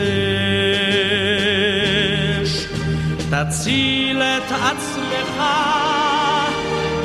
תציל 3.30 4.22
את 4.22 4.52
עצמך, 4.52 5.44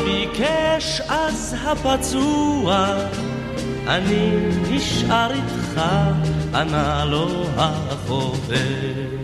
ביקש 0.04 1.00
אז 1.08 1.56
הפצוע, 1.64 2.86
אני 3.86 4.30
נשאר 4.70 5.30
איתך, 5.32 5.80
ענה 6.54 7.04
לו 7.04 7.46
החובש. 7.56 9.15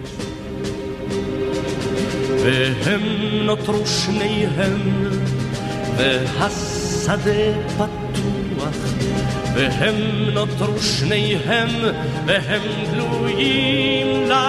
והם 2.43 3.03
נותרו 3.43 3.87
שניהם, 3.87 5.09
והשדה 5.97 7.31
פתוח, 7.77 8.77
והם 9.55 9.95
נותרו 10.35 10.83
שניהם, 10.83 11.69
והם 12.27 12.63
גלויים 12.93 14.29
לאש. 14.29 14.43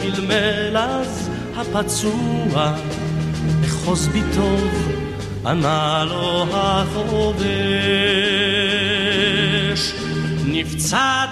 מלמל 0.00 0.76
אז 0.76 1.30
הפצוע, 1.56 2.74
אחוז 3.64 4.08
בי 4.08 4.22
טוב, 4.34 4.92
ענה 5.46 6.04
לו 6.08 6.46
החובש. 6.52 7.42
נפצעת 10.62 11.30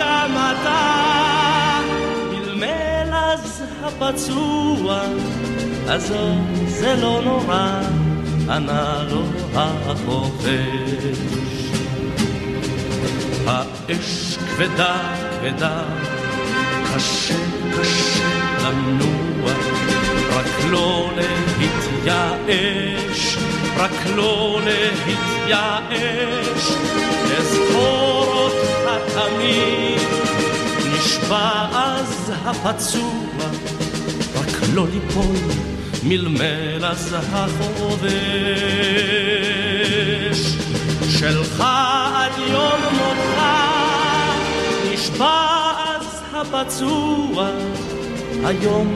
גם 0.00 0.30
אתה, 0.36 1.80
מלמל 2.30 3.12
אז 3.12 3.62
הפצוע, 3.82 5.02
עזוב 5.88 6.38
זה 6.66 6.96
לא 7.02 7.20
נורא, 7.24 7.80
ענה 8.48 9.04
לו 9.10 9.22
החובש. 9.54 11.18
האש 13.46 14.36
כבדה 14.36 14.96
כבדה, 15.40 15.82
קשה 16.94 17.34
קשה 17.78 18.28
לנוע, 18.62 19.52
רק 20.30 20.46
לא 20.70 21.10
להתייאש, 21.60 23.33
רק 23.76 23.90
לא 24.16 24.60
להתייאש, 24.64 26.72
אזכור 27.38 28.26
אותך 28.26 29.14
תמיד, 29.14 30.00
נשבע 30.92 31.66
אז 31.72 32.32
הפצוע, 32.44 33.50
רק 34.34 34.56
לא 34.74 34.86
ליפול 34.92 35.36
מלמל 36.02 36.84
אז 36.84 37.16
החובש. 37.32 38.14
שלך 41.18 41.60
עד 42.14 42.32
יום 42.38 42.80
מותך, 42.92 43.42
נשבע 44.92 45.50
אז 45.86 46.22
הפצוע, 46.32 47.48
היום 48.44 48.94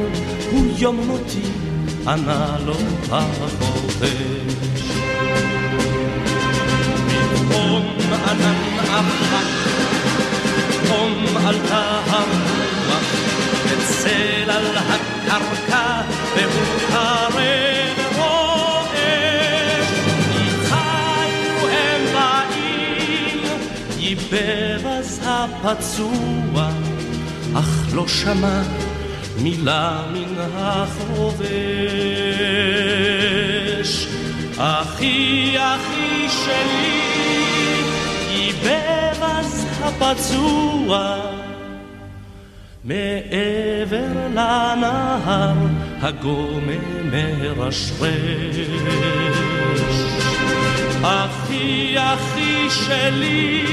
הוא 0.51 0.67
יום 0.79 0.97
מותי, 0.97 1.43
ענה 2.09 2.57
לו 2.67 2.75
החובש. 3.11 4.83
פתאום 7.09 7.97
ענן 8.29 8.55
אבק, 8.91 9.49
פתאום 10.69 11.37
עלתה 11.47 12.01
הרוח, 12.07 13.03
וצל 13.65 14.51
על 14.51 14.77
הקרקע, 14.77 16.03
והוא 16.37 16.81
קרב 16.89 17.37
רועש. 18.17 19.89
איתנו 20.35 21.67
הם 21.71 22.03
באים, 22.15 23.41
ייבב 23.99 24.87
אז 24.87 25.21
הפצוע, 25.25 26.71
אך 27.55 27.95
לא 27.95 28.09
שמע 28.09 28.63
מילה 29.43 30.01
מן 30.13 30.35
החובש. 30.55 31.49
אחי, 34.57 35.55
אחי 35.59 36.29
שלי, 36.29 37.03
ייבב 38.31 39.23
אז 39.23 39.67
הפצוע. 39.83 41.17
מעבר 42.85 44.29
לנהר 44.31 45.55
הגומם 46.01 47.11
מרשרש. 47.11 48.57
אחי, 51.03 51.95
אחי 51.97 52.71
שלי, 52.71 53.65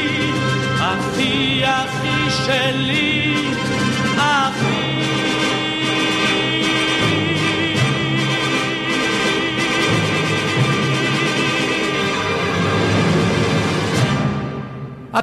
אחי, 0.80 1.62
אחי 1.66 2.30
שלי, 2.46 3.36
אחי. 4.18 4.95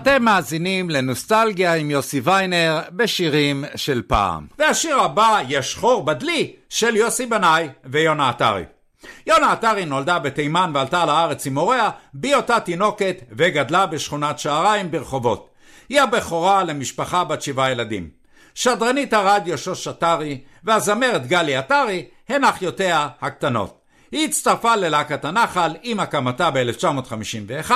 אתם 0.02 0.24
מאזינים 0.24 0.90
לנוסטלגיה 0.90 1.74
עם 1.74 1.90
יוסי 1.90 2.20
ויינר 2.20 2.80
בשירים 2.90 3.64
של 3.76 4.02
פעם. 4.06 4.46
והשיר 4.58 5.00
הבא, 5.00 5.40
יש 5.48 5.74
חור 5.76 6.04
בדלי, 6.04 6.52
של 6.68 6.96
יוסי 6.96 7.26
בנאי 7.26 7.68
ויונה 7.84 8.28
עטרי. 8.28 8.64
יונה 9.26 9.52
עטרי 9.52 9.84
נולדה 9.84 10.18
בתימן 10.18 10.70
ועלתה 10.74 11.06
לארץ 11.06 11.46
עם 11.46 11.58
הוריה, 11.58 11.90
בהיותה 12.14 12.60
תינוקת 12.60 13.16
וגדלה 13.32 13.86
בשכונת 13.86 14.38
שעריים 14.38 14.90
ברחובות. 14.90 15.50
היא 15.88 16.00
הבכורה 16.00 16.64
למשפחה 16.64 17.24
בת 17.24 17.42
שבעה 17.42 17.70
ילדים. 17.70 18.08
שדרנית 18.54 19.12
הרדיו 19.12 19.58
שוש 19.58 19.88
עטרי 19.88 20.40
והזמרת 20.64 21.26
גלי 21.26 21.56
עטרי 21.56 22.04
הן 22.28 22.44
אחיותיה 22.44 23.08
הקטנות. 23.20 23.81
היא 24.12 24.28
הצטרפה 24.28 24.76
ללהקת 24.76 25.24
הנחל 25.24 25.76
עם 25.82 26.00
הקמתה 26.00 26.50
ב-1951 26.50 27.70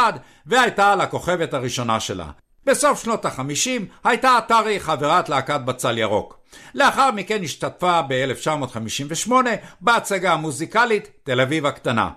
והייתה 0.46 0.92
על 0.92 1.00
הכוכבת 1.00 1.54
הראשונה 1.54 2.00
שלה. 2.00 2.26
בסוף 2.66 3.02
שנות 3.02 3.24
ה-50 3.24 3.82
הייתה 4.04 4.36
עטרי 4.36 4.80
חברת 4.80 5.28
להקת 5.28 5.60
בצל 5.60 5.98
ירוק. 5.98 6.38
לאחר 6.74 7.10
מכן 7.10 7.44
השתתפה 7.44 8.00
ב-1958 8.08 9.32
בהצגה 9.80 10.32
המוזיקלית 10.32 11.08
תל 11.22 11.40
אביב 11.40 11.66
הקטנה. 11.66 12.10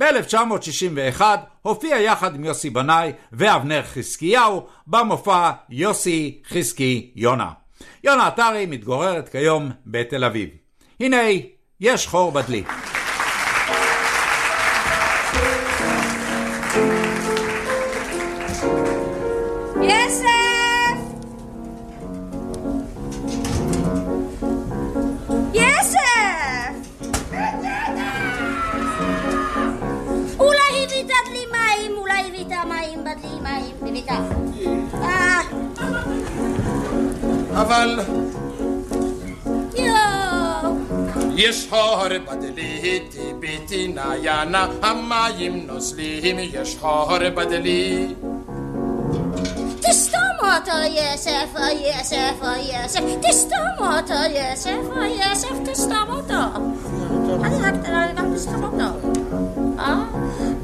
ב-1961 0.00 1.22
הופיע 1.62 1.96
יחד 1.96 2.34
עם 2.34 2.44
יוסי 2.44 2.70
בנאי 2.70 3.12
ואבנר 3.32 3.82
חזקיהו 3.82 4.66
במופע 4.86 5.50
יוסי 5.70 6.42
חזקי 6.48 7.12
יונה. 7.16 7.50
יונה 8.04 8.26
עטרי 8.26 8.66
מתגוררת 8.66 9.28
כיום 9.28 9.70
בתל 9.86 10.24
אביב. 10.24 10.48
הנה, 11.00 11.22
יש 11.80 12.06
חור 12.06 12.32
בדלי. 12.32 12.64
יוסף! 19.84 20.98
יוסף! 25.54 26.74
אולי 30.38 30.86
הבאת 30.86 31.28
לי 31.32 31.44
מים, 31.52 31.96
אולי 31.96 32.22
הבאת 32.28 32.64
מים 32.68 33.04
בדלי 33.04 33.40
מים, 33.42 33.76
הבאת. 33.82 34.22
אה, 35.02 35.40
אבל. 37.52 38.00
יש 41.36 41.66
חור 41.70 42.08
בדלי, 42.08 43.00
טיביתי 43.10 43.88
נעיינה, 43.88 44.66
המים 44.82 45.66
נוזלים, 45.66 46.36
יש 46.38 46.76
חור 46.80 47.18
בדלי. 47.34 48.14
תסתום 50.54 50.76
אותו 50.76 50.94
יוסף, 50.94 51.56
או 51.56 51.86
יוסף, 51.86 52.34
או 52.42 52.48
יוסף, 52.72 53.00
תסתום 53.22 53.86
אותו 53.96 54.14
יוסף, 54.14 54.96
או 54.96 55.02
יוסף, 55.02 55.70
תסתום 55.72 56.08
אותו. 56.08 56.34
אני 57.44 57.56
רק 57.62 57.74
רק 58.16 58.24
תסתום 58.34 58.64
אותו. 58.64 59.08
אה? 59.78 60.04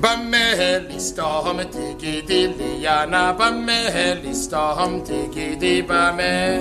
במה 0.00 0.79
לסתום 0.88 1.62
תגידי 1.62 2.48
לי 2.48 2.76
ינה, 2.81 3.33
במה 3.33 4.14
לסתום 4.22 5.00
תגידי 5.05 5.83
במה. 5.83 6.59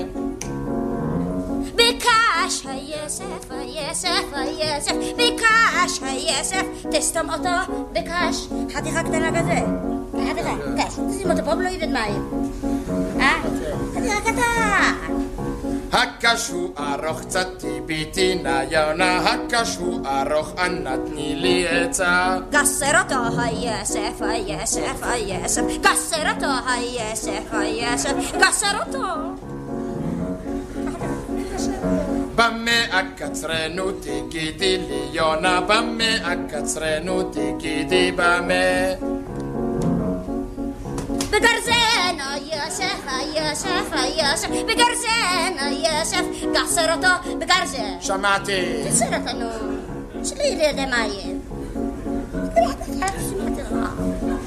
ביקש 1.75 2.65
היוסף, 2.65 3.51
היוסף, 3.51 4.23
היוסף, 4.33 4.93
ביקש 5.15 5.99
היוסף, 6.01 6.65
תסתום 6.91 7.29
אותו, 7.29 7.73
ביקש. 7.91 8.47
חתיכה 8.73 9.03
קטנה 9.03 9.39
כזה. 9.39 9.59
חתיכה, 10.31 10.55
קש, 10.77 10.93
תשים 11.09 11.31
אותו 11.31 11.45
פה 11.45 11.51
ולא 11.51 11.69
יבד 11.69 11.89
מים. 11.89 12.49
אה? 13.88 13.88
חתיכה 13.94 14.20
קטן. 14.20 15.14
הקש 15.92 16.48
הוא 16.48 16.70
ארוך 16.78 17.20
קצת 17.20 17.46
טיביתי 17.58 18.34
נעיינה, 18.42 19.16
הקש 19.16 19.76
הוא 19.76 20.00
ארוך 20.06 20.52
אנא 20.58 20.96
תני 21.06 21.36
לי 21.36 21.68
עצה. 21.68 22.36
גסר 22.50 23.00
אותו 23.00 23.40
היוסף, 23.40 24.20
היוסף, 24.20 25.02
היוסף, 25.02 25.62
גסר 25.80 26.30
אותו 26.30 26.46
היוסף, 26.66 27.42
היוסף, 27.52 28.14
גסר 28.40 28.78
אותו. 28.86 29.08
במה 32.34 32.84
אקצרנו 32.90 33.92
תגידי 33.92 34.78
לי 34.78 35.08
יונה, 35.12 35.60
במה 35.60 36.32
אקצרנו 36.32 37.22
תגידי 37.22 38.12
במה. 38.12 39.17
بقرزانة 41.31 42.35
يا 42.51 42.63
شاف 42.69 43.05
يا 43.35 43.53
شاف 43.53 43.91
يا 44.17 44.35
شاف 44.35 44.51
بقرزانة 44.51 45.69
يا 45.69 46.03
شف 46.03 46.45
قحصرته 46.55 47.35
بقرزة. 47.35 47.99
سمعتي 48.01 48.83
قصرته 48.83 49.51
شو 50.23 50.35
شليلي 50.35 50.67
هذا 50.69 50.85
معي 50.85 51.37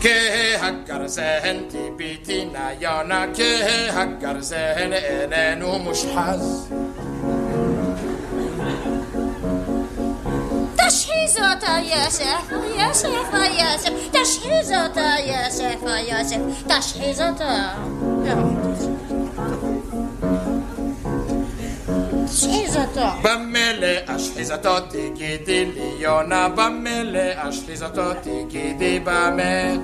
كي 0.03 0.57
هكر 0.57 1.07
سهن 1.07 1.61
بيتنا 1.99 2.73
يانا 2.81 3.27
كي 3.27 3.62
هكر 3.90 4.40
سهن 4.40 4.92
أنا 4.92 5.79
مش 5.79 5.99
حظ. 6.16 6.66
يسوط 11.25 11.63
يا 11.65 12.09
شيخ 12.09 12.47
يا 12.79 12.93
شيخ 12.93 13.35
يا 13.35 13.77
شيخ 13.83 13.93
تشحيزة 14.13 15.17
يا 15.19 15.49
شيخ 15.51 15.83
يا 16.09 16.23
Bamele 23.23 24.05
ashlizato 24.15 24.81
tigidi 24.91 25.61
bamele 26.57 27.27
ashlizato 27.47 28.15
tigidi 28.25 29.01
bame 29.07 29.81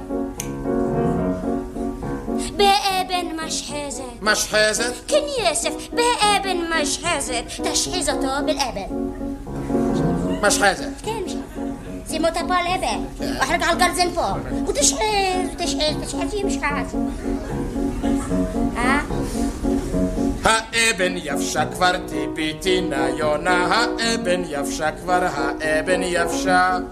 بابن 2.58 3.36
مشحزت 3.36 4.02
مشحزت 4.22 4.94
كن 5.10 5.44
ياسف 5.44 5.88
بابن 5.92 6.56
مشحزت 6.70 7.44
تشحيزته 7.64 8.40
بالابن 8.40 9.08
مشحزت 10.42 10.92
كان 11.06 11.27
سي 12.08 12.18
موتابال 12.18 12.66
ابا 12.66 13.04
أحرق 13.42 13.64
على 13.64 13.72
الجاردن 13.72 14.10
فوق. 14.10 14.38
وتشعل 14.68 15.56
تشعل 15.58 16.06
تشعل 16.06 16.28
في 16.28 16.44
مش 16.44 16.56
ها؟ 18.76 19.02
ها 20.44 20.66
ابن 20.90 21.16
يفشك 21.16 21.70
فرتي 21.80 22.26
بيتينا 22.26 23.08
يونا. 23.08 23.66
ها 23.66 24.14
ابن 24.14 24.44
يفشك 24.44 24.94
فرها 25.06 25.56
ابن 25.62 26.02
يفشا. 26.02 26.84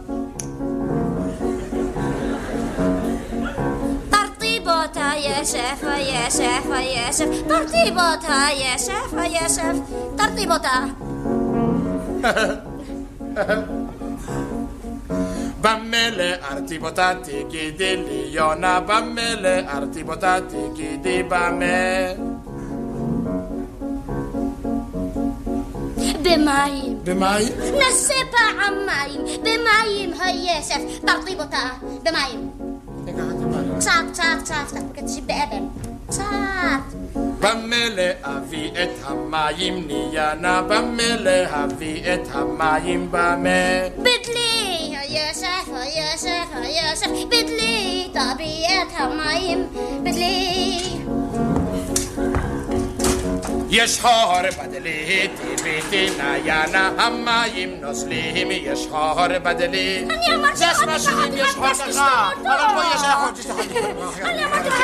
ترطيبوتها 4.12 5.14
يا 5.14 5.44
شافة 5.44 5.96
يا 5.96 6.28
شافة 6.28 6.80
يا 6.80 7.10
شاف 7.10 7.42
ترطيبوتها 7.48 8.50
يا 8.50 8.76
شافة 8.76 9.26
يا 9.26 9.48
شاف 9.48 9.80
ترطيبوتها 10.18 10.88
במילא 15.96 16.24
ארטיב 16.50 16.84
אותה 16.84 17.12
תגידי 17.22 17.96
לי 17.96 18.24
יונה, 18.28 18.80
במילא 18.80 19.48
ארטיב 19.68 20.10
אותה 20.10 20.36
תגידי 20.48 21.22
במה. 21.22 22.36
במים. 26.22 26.98
במים? 27.04 27.48
נסה 27.78 28.14
פעמיים, 28.30 29.20
במים 29.42 30.20
היוסף, 30.20 30.80
תרטיב 31.06 31.40
אותה, 31.40 31.68
במים. 32.02 32.50
קצת, 33.78 33.90
קצת, 34.12 34.24
קצת, 36.08 36.95
קצת, 37.46 37.56
כדי 37.56 37.96
שבאבן. 37.96 37.96
קצת. 37.96 37.96
במילא 37.96 38.02
אביא 38.22 38.70
את 38.70 38.90
המים 39.04 39.86
ניינה, 39.86 40.62
במילא 40.62 41.30
אביא 41.64 42.14
את 42.14 42.28
המים 42.32 43.08
במה. 43.10 43.88
בדלי, 43.98 44.96
היוסף, 44.96 45.68
היוסף, 45.72 46.48
היוסף, 46.54 47.24
בדלי, 47.28 48.08
תביא 48.12 48.66
את 48.82 48.92
המים, 48.96 49.66
בדלי. 50.02 50.78
יש 53.70 54.00
חור 54.00 54.32
בדלי, 54.62 55.28
טיביתי 55.36 56.08
ניינה, 56.18 56.90
המים 56.98 57.80
נוזלים, 57.80 58.48
יש 58.50 58.86
חור 58.90 59.28
בדלי. 59.42 60.04
אני 60.10 60.34
אמרתי 60.34 60.52
לך, 60.52 60.56
זה 60.56 60.72
אשמה 60.72 60.98
שלי, 60.98 61.40
יש 61.40 61.50
חור 61.50 61.74
ככה, 61.74 62.30
אבל 62.42 62.74
פה 62.74 62.82
יש 62.94 63.00
חור, 63.00 63.30
תשתחי. 63.30 63.78
אני 64.22 64.44
אמרתי 64.44 64.68
לך, 64.68 64.82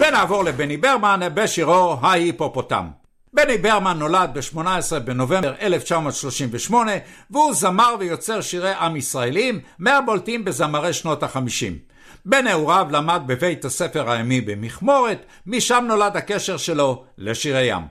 ונעבור 0.00 0.44
לבני 0.44 0.76
ברמן 0.76 1.20
בשירו 1.34 1.96
ההיפופוטם. 2.00 2.86
בני 3.32 3.58
ברמן 3.58 3.98
נולד 3.98 4.30
ב-18 4.34 4.98
בנובמבר 4.98 5.54
1938 5.60 6.92
והוא 7.30 7.54
זמר 7.54 7.94
ויוצר 7.98 8.40
שירי 8.40 8.72
עם 8.80 8.96
ישראלים 8.96 9.60
מהבולטים 9.78 10.44
בזמרי 10.44 10.92
שנות 10.92 11.22
ה-50. 11.22 11.95
בנעוריו 12.24 12.86
למד 12.90 13.22
בבית 13.26 13.64
הספר 13.64 14.10
הימי 14.10 14.40
במכמורת, 14.40 15.26
משם 15.46 15.84
נולד 15.88 16.16
הקשר 16.16 16.56
שלו 16.56 17.04
לשירי 17.18 17.64
ים. 17.64 17.82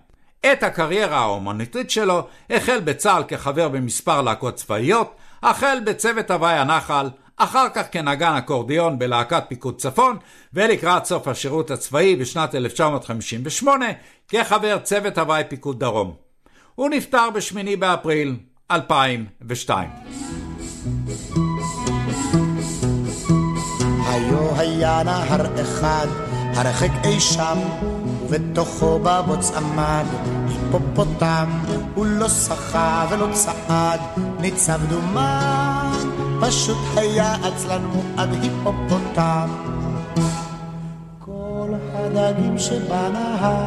את 0.51 0.63
הקריירה 0.63 1.17
האומנותית 1.17 1.91
שלו 1.91 2.27
החל 2.49 2.79
בצה"ל 2.79 3.23
כחבר 3.27 3.69
במספר 3.69 4.21
להקות 4.21 4.55
צבאיות, 4.55 5.15
החל 5.43 5.77
בצוות 5.85 6.31
הוואי 6.31 6.53
הנחל, 6.53 7.09
אחר 7.37 7.67
כך 7.73 7.83
כנגן 7.91 8.33
אקורדיון 8.33 8.99
בלהקת 8.99 9.43
פיקוד 9.47 9.77
צפון, 9.77 10.17
ולקראת 10.53 11.05
סוף 11.05 11.27
השירות 11.27 11.71
הצבאי 11.71 12.15
בשנת 12.15 12.55
1958 12.55 13.85
כחבר 14.27 14.77
צוות 14.77 15.17
הוואי 15.17 15.43
פיקוד 15.49 15.79
דרום. 15.79 16.15
הוא 16.75 16.89
נפטר 16.89 17.29
ב-8 17.29 17.77
באפריל 17.79 18.35
2002. 18.71 20.24
היו 24.15 24.55
היה 24.57 25.03
נהר 25.03 25.61
אחד, 25.61 26.07
הרחק 26.55 26.91
אי 27.03 27.19
שם, 27.19 27.57
ובתוכו 28.29 28.99
בבוץ 29.03 29.51
עמד 29.57 30.05
היפופוטם, 30.47 31.49
הוא 31.95 32.05
לא 32.05 32.29
שחה 32.29 33.05
ולא 33.09 33.27
צעד, 33.31 33.99
ניצב 34.39 34.79
דומן, 34.89 35.91
פשוט 36.41 36.77
היה 36.95 37.35
עצלן 37.43 37.81
מועד 37.85 38.29
היפופוטם. 38.41 39.49
כל 41.19 41.69
הדגים 41.93 42.59
שבנהר, 42.59 43.65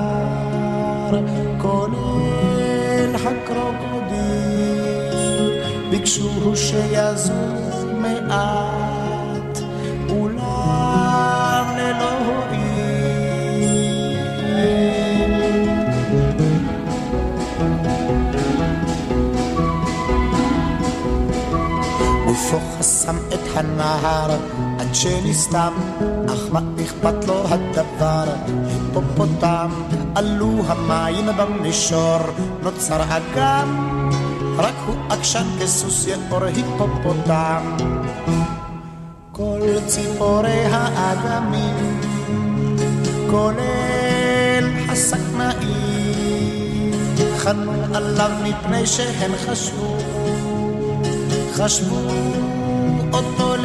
כולל 1.59 3.15
הקרוקודיל, 3.15 4.79
ביקשו 5.91 6.57
שיזוז 6.57 7.85
מעט, 8.03 9.08
אולם 10.69 11.77
ללא 11.77 12.19
גופו 22.27 22.59
חסם 22.79 23.17
את 23.35 23.57
הנהר 23.57 24.31
עד 24.79 24.95
שנסתם, 24.95 25.73
אך 26.29 26.41
מה 26.53 26.61
אכפת 26.85 27.25
לו 27.27 27.45
הדבר? 27.49 28.25
היפופוטם, 28.47 29.71
עלו 30.15 30.63
המים 30.67 31.27
במישור, 31.37 32.19
נוצר 32.63 33.03
אגם, 33.03 33.89
רק 34.59 34.75
הוא 34.87 34.97
עקשן 35.11 35.47
כסוס 35.61 36.07
יאור 36.07 36.45
היפופוטם. 36.45 37.98
כל 39.39 39.61
ציפורי 39.87 40.65
האגמים, 40.71 42.01
כולל 43.31 44.65
הסכנאים, 44.89 46.93
חנו 47.37 47.73
עליו 47.95 48.31
מפני 48.43 48.87
שהם 48.87 49.33
חשבו, 49.47 49.97
חשבו 51.53 52.11
אותו 53.13 53.57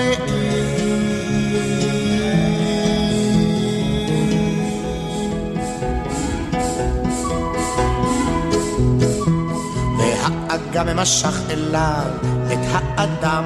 והאגם 10.74 10.98
משך 10.98 11.40
אליו 11.50 12.12
את 12.54 12.60
האדם 12.72 13.44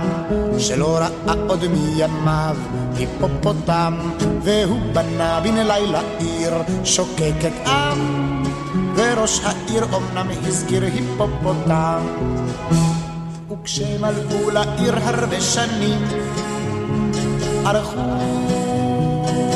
שלא 0.58 0.98
ראה 0.98 1.34
עוד 1.48 1.68
מימיו 1.68 2.56
היפופוטם 2.98 3.94
והוא 4.44 4.80
בנה 4.94 5.40
בן 5.44 5.56
לילה 5.56 6.02
עיר 6.20 6.54
שוקקת 6.84 7.52
עם 7.66 8.44
וראש 8.96 9.42
העיר 9.44 9.86
אמנם 9.86 10.28
הזכיר 10.48 10.84
היפופוטם. 10.84 12.02
וכשמלאו 13.52 14.50
לעיר 14.50 14.96
הרבה 15.04 15.42
שנים 15.42 16.08
ערכו 17.66 18.02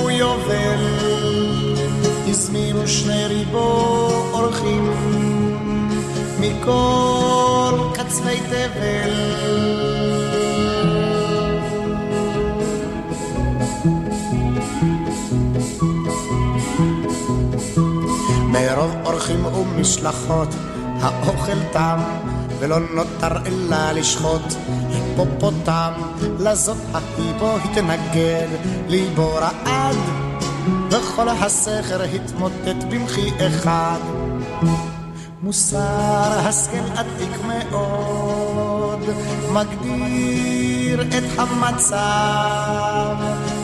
יובל 0.10 0.80
הזמינו 2.28 2.88
שני 2.88 3.26
ריבו 3.26 4.10
אורחים 4.34 4.92
מכל 6.42 7.74
קצווי 7.94 8.40
תבל 8.40 9.12
מרוב 18.48 18.96
אורחים 19.06 19.46
ומשלחות 19.46 20.50
האוכל 21.02 21.60
תם 21.72 22.00
ולא 22.60 22.80
נותר 22.80 23.46
אלא 23.46 23.92
לשחוט 23.92 24.54
היפופוטם, 24.90 25.92
לזאת 26.40 26.78
ההיא 26.94 27.34
בו 27.40 27.56
התנגד, 27.58 28.48
ליבו 28.88 29.36
רעד, 29.36 29.96
וכל 30.92 31.30
הסכר 31.30 32.02
התמוטט 32.02 32.84
במחי 32.90 33.30
אחד. 33.48 34.00
מוסר 35.52 36.48
השכל 36.48 36.86
עתיק 36.96 37.36
מאוד, 37.48 39.00
מגדיר 39.52 41.02
את 41.02 41.24
המצב, 41.40 43.16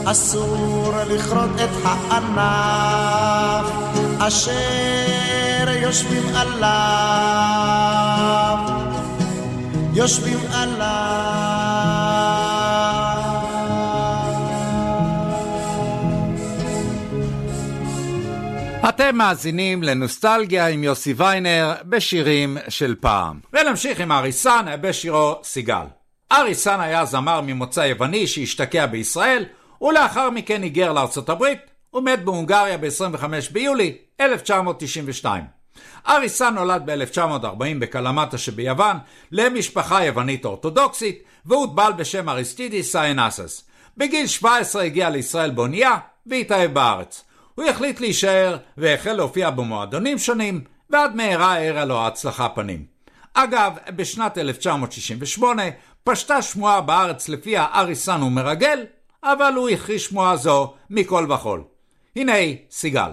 אסור 0.06 0.94
לכרות 1.08 1.50
את 1.56 1.70
הענף, 1.84 3.72
אשר 4.20 5.70
יושבים 5.70 6.24
עליו, 6.36 6.68
יושבים 9.94 10.40
אתם 18.98 19.18
מאזינים 19.18 19.84
לנוסטלגיה 19.84 20.68
עם 20.68 20.84
יוסי 20.84 21.14
ויינר 21.18 21.74
בשירים 21.86 22.58
של 22.70 22.96
פעם. 23.00 23.40
ונמשיך 23.54 24.00
עם 24.00 24.12
אריס 24.12 24.42
סאן 24.42 24.66
בשירו 24.82 25.36
סיגל. 25.44 25.86
אריס 26.32 26.59
סאן 26.59 26.80
היה 26.80 27.06
זמר 27.06 27.42
ממוצא 27.42 27.80
יווני 27.80 28.28
שהשתקע 28.28 28.86
בישראל, 28.86 29.46
ולאחר 29.82 30.30
מכן 30.30 30.62
היגר 30.62 30.94
לארצות 30.94 31.30
הברית, 31.30 31.60
ומת 31.94 32.26
בהונגריה 32.26 32.78
ב-25 32.78 33.26
ביולי 33.52 33.98
1992. 34.22 35.44
אריס 36.08 36.34
סאן 36.34 36.54
נולד 36.54 36.82
ב-1940 36.86 37.80
בקלמטה 37.80 38.38
שביוון 38.38 38.98
למשפחה 39.32 40.06
יוונית 40.06 40.46
אורתודוקסית, 40.46 41.24
והוטבל 41.46 41.92
בשם 41.98 42.30
אריסטידיס 42.30 42.92
סייסאנאס. 42.92 43.64
בגיל 43.98 44.28
17 44.28 44.84
הגיע 44.84 45.10
לישראל 45.10 45.52
באונייה 45.52 45.98
והתאהב 46.26 46.74
בארץ. 46.74 47.24
הוא 47.58 47.66
החליט 47.66 48.00
להישאר 48.00 48.58
והחל 48.78 49.14
להופיע 49.14 49.50
במועדונים 49.50 50.18
שונים, 50.18 50.64
ועד 50.90 51.16
מהרה 51.16 51.54
האירה 51.54 51.86
לו 51.86 52.08
הצלחה 52.08 52.50
פנים. 52.50 52.86
אגב, 53.34 53.74
בשנת 53.96 54.38
1968 54.38 55.64
פשטה 56.04 56.42
שמועה 56.42 56.82
בארץ 56.82 57.30
לפיה 57.30 57.66
אריסן 57.74 58.22
הוא 58.22 58.32
מרגל, 58.32 58.86
אבל 59.24 59.54
הוא 59.56 59.70
הכחיש 59.70 60.06
שמועה 60.06 60.36
זו 60.36 60.74
מכל 60.90 61.32
וכול. 61.32 61.64
הנה 62.16 62.34
סיגל. 62.72 63.12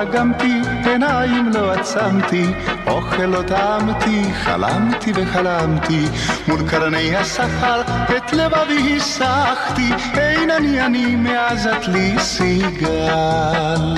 לגמתי, 0.00 0.60
עיניים 0.84 1.50
לא 1.54 1.72
עצמתי, 1.72 2.46
אוכל 2.86 3.22
לא 3.22 3.42
טעמתי, 3.42 4.24
חלמתי 4.34 5.12
וחלמתי, 5.14 6.06
מול 6.48 6.68
קרני 6.70 7.16
השכר 7.16 7.80
את 8.16 8.32
לבבי 8.32 8.96
הסחתי, 8.96 9.90
אין 10.14 10.50
אני 10.50 10.86
אני 10.86 11.16
מאז 11.16 11.66
את 11.66 11.88
לי 11.88 12.18
סיגל. 12.18 13.94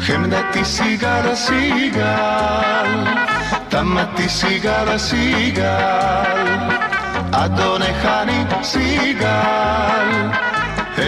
חמדתי 0.00 0.64
סיגל 0.64 1.34
סיגל, 1.34 3.04
תמתי 3.68 4.28
סיגל 4.28 4.98
סיגל, 4.98 6.58
אדונך 7.32 8.04
אני 8.04 8.44
סיגל. 8.62 10.53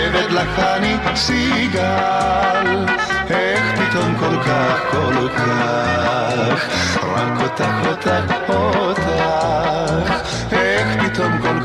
עבד 0.07 0.31
לך 0.33 0.59
אני 0.59 0.97
סיגל, 1.15 2.87
איך 3.31 3.81
פתאום 3.81 4.15
כל 4.19 4.43
כך, 4.43 4.81
כל 4.91 5.29
כך, 5.37 6.69
רק 7.05 7.41
אותך, 7.43 7.75
אותך, 7.87 8.35
אותך, 8.49 9.09
איך 10.53 10.89
פתאום 11.05 11.39
כל 11.43 11.57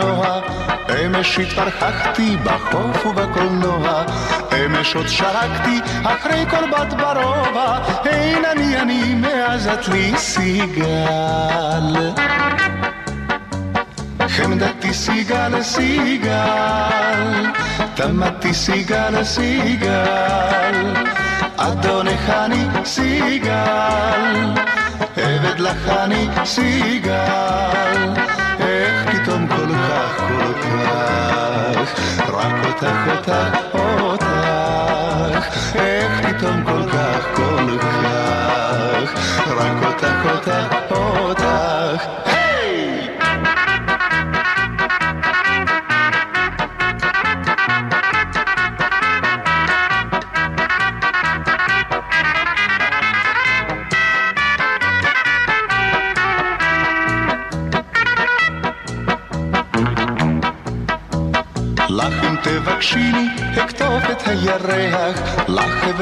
אופנוע, 0.00 0.40
אמש 1.04 1.38
התפרחחתי 1.38 2.36
בחוף 2.44 3.06
ובקולנוע, 3.06 4.02
אמש 4.52 4.94
עוד 4.94 5.08
שרקתי 5.08 5.80
אחרי 6.04 6.44
כל 6.50 6.70
בת 6.70 6.92
ברובע, 6.92 7.78
אין 8.06 8.44
אני 8.44 8.80
אני 8.80 9.14
מאז 9.14 9.68
את 9.68 9.88
לי 9.88 10.12
סיגל. 10.16 12.12
חמדתי 14.28 14.94
סיגל 14.94 15.62
סיגל, 15.62 17.46
תמתי 17.94 18.54
סיגל 18.54 19.24
סיגל, 19.24 20.94
אדונך 21.56 22.30
אני 22.30 22.64
סיגל. 22.84 24.56
עבד 25.16 25.60
לך 25.60 25.88
אני 25.88 26.28
סיגל, 26.44 28.14
כך, 30.54 32.00
רק 32.28 32.66
אותך, 32.66 32.86
אותך, 33.08 33.28
אותך, 33.28 33.65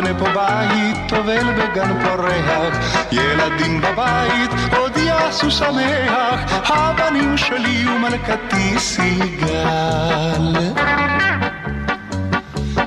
לך 0.04 0.10
אבנה 0.10 0.18
פה 0.18 0.26
בית, 0.34 0.96
טובל 1.08 1.52
בגן 1.52 2.04
פורח, 2.04 2.96
ילדים 3.12 3.80
בבית, 3.80 4.50
עוד 4.76 4.96
יעשו 4.96 5.50
שמח, 5.50 6.40
הבנים 6.66 7.36
שלי 7.36 7.84
ומלכתי 7.88 8.78
סיגל. 8.78 10.56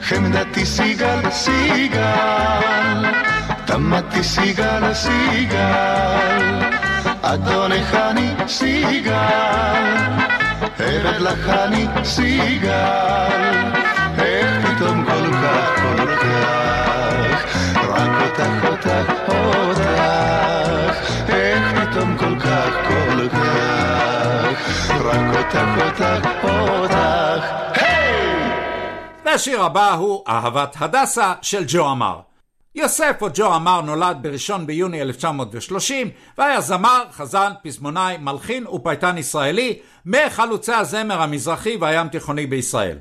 חמדתי 0.02 0.66
סיגל, 0.66 1.30
סיגל, 1.32 3.06
תמתי 3.66 4.24
סיגל, 4.24 4.94
סיגל, 4.94 6.62
אדונך 7.22 7.94
אני 7.94 8.30
סיגל. 8.48 10.08
עבד 10.80 11.20
לך 11.20 11.50
אני 11.50 11.86
סיגל, 12.04 12.72
איך 14.20 14.66
פתאום 14.66 15.06
כל 15.06 15.32
כך, 15.32 15.82
כל 15.82 16.06
כך, 16.06 16.27
רק 16.27 16.27
אותך, 18.40 18.70
אותך, 18.70 18.90
אותך, 19.30 19.82
איך 21.30 21.90
פתאום 21.90 22.18
כל 22.18 22.40
כך, 22.40 22.74
כל 22.88 23.30
כך, 23.30 24.92
רק 24.92 25.36
אותך, 25.36 25.86
אותך, 25.86 26.28
אותך, 26.44 27.46
היי! 27.74 28.52
והשיר 29.26 29.64
הבא 29.64 29.94
הוא 29.94 30.24
אהבת 30.28 30.76
הדסה 30.80 31.34
של 31.42 31.64
ג'ו 31.68 31.92
אמר. 31.92 32.20
יוסף 32.76 33.18
או 33.22 33.28
ג'ו 33.34 33.56
אמר 33.56 33.82
נולד 33.82 34.18
ב-1 34.22 34.58
ביוני 34.66 35.02
1930 35.02 36.10
והיה 36.38 36.62
זמר, 36.62 37.04
חזן, 37.12 37.52
פזמונאי, 37.64 38.18
מלחין 38.20 38.68
ופייטן 38.68 39.18
ישראלי 39.18 39.80
מחלוצי 40.06 40.74
הזמר 40.74 41.22
המזרחי 41.22 41.78
והים 41.82 42.08
תיכוני 42.08 42.46
בישראל. 42.46 42.98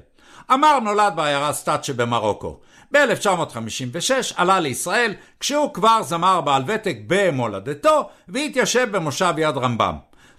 אמר 0.55 0.79
נולד 0.79 1.13
בעיירה 1.17 1.53
סטאט 1.53 1.85
שבמרוקו. 1.85 2.59
ב-1956 2.93 4.35
עלה 4.37 4.61
לישראל 4.61 5.15
כשהוא 5.41 5.75
כבר 5.75 6.03
זמר 6.03 6.41
בעל 6.41 6.63
ותק 6.67 6.97
במולדתו 7.07 8.09
והתיישב 8.29 8.89
במושב 8.91 9.35
יד 9.39 9.57
רמב"ם. 9.57 9.95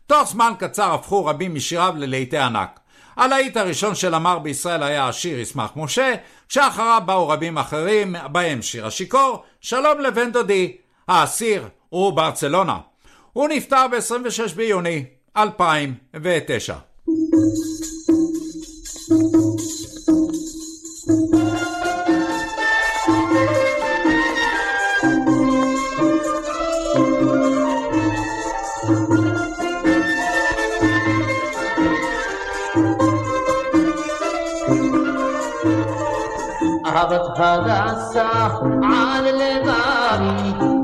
תוך 0.08 0.30
זמן 0.30 0.54
קצר 0.60 0.94
הפכו 0.94 1.26
רבים 1.26 1.56
משיריו 1.56 1.94
ללהיטי 1.98 2.38
ענק. 2.38 2.80
הלהיט 3.18 3.58
הראשון 3.58 3.96
של 3.96 4.16
אמר 4.16 4.40
בישראל 4.40 4.84
היה 4.84 5.08
השיר 5.08 5.40
ישמח 5.40 5.72
משה, 5.76 6.14
שאחריו 6.50 7.02
באו 7.06 7.30
רבים 7.30 7.58
אחרים, 7.58 8.16
בהם 8.32 8.62
שיר 8.62 8.86
השיכור, 8.86 9.44
שלום 9.62 10.00
לבן 10.00 10.32
דודי, 10.32 10.78
האסיר 11.08 11.68
הוא 11.90 12.14
ברצלונה. 12.14 12.78
הוא 13.34 13.50
נפטר 13.50 13.88
ב-26 13.88 14.56
ביוני 14.56 15.06
2009. 15.38 15.94
אהבת 16.14 16.50
הדסה 16.50 16.74
هبط 36.98 37.40
هقصه 37.40 38.24
على 38.84 39.30
الباري 39.30 40.77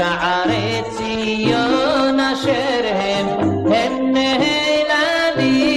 شعر 0.00 0.50
سيون 0.98 2.20
هم 3.00 4.16
هلاليم 4.16 5.70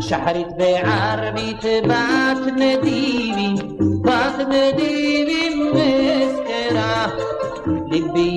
شحرت 0.00 0.54
بعربي 0.58 1.52
تبات 1.62 2.42
نديمي 2.60 3.54
بات 4.04 4.40
نديمي 4.40 4.97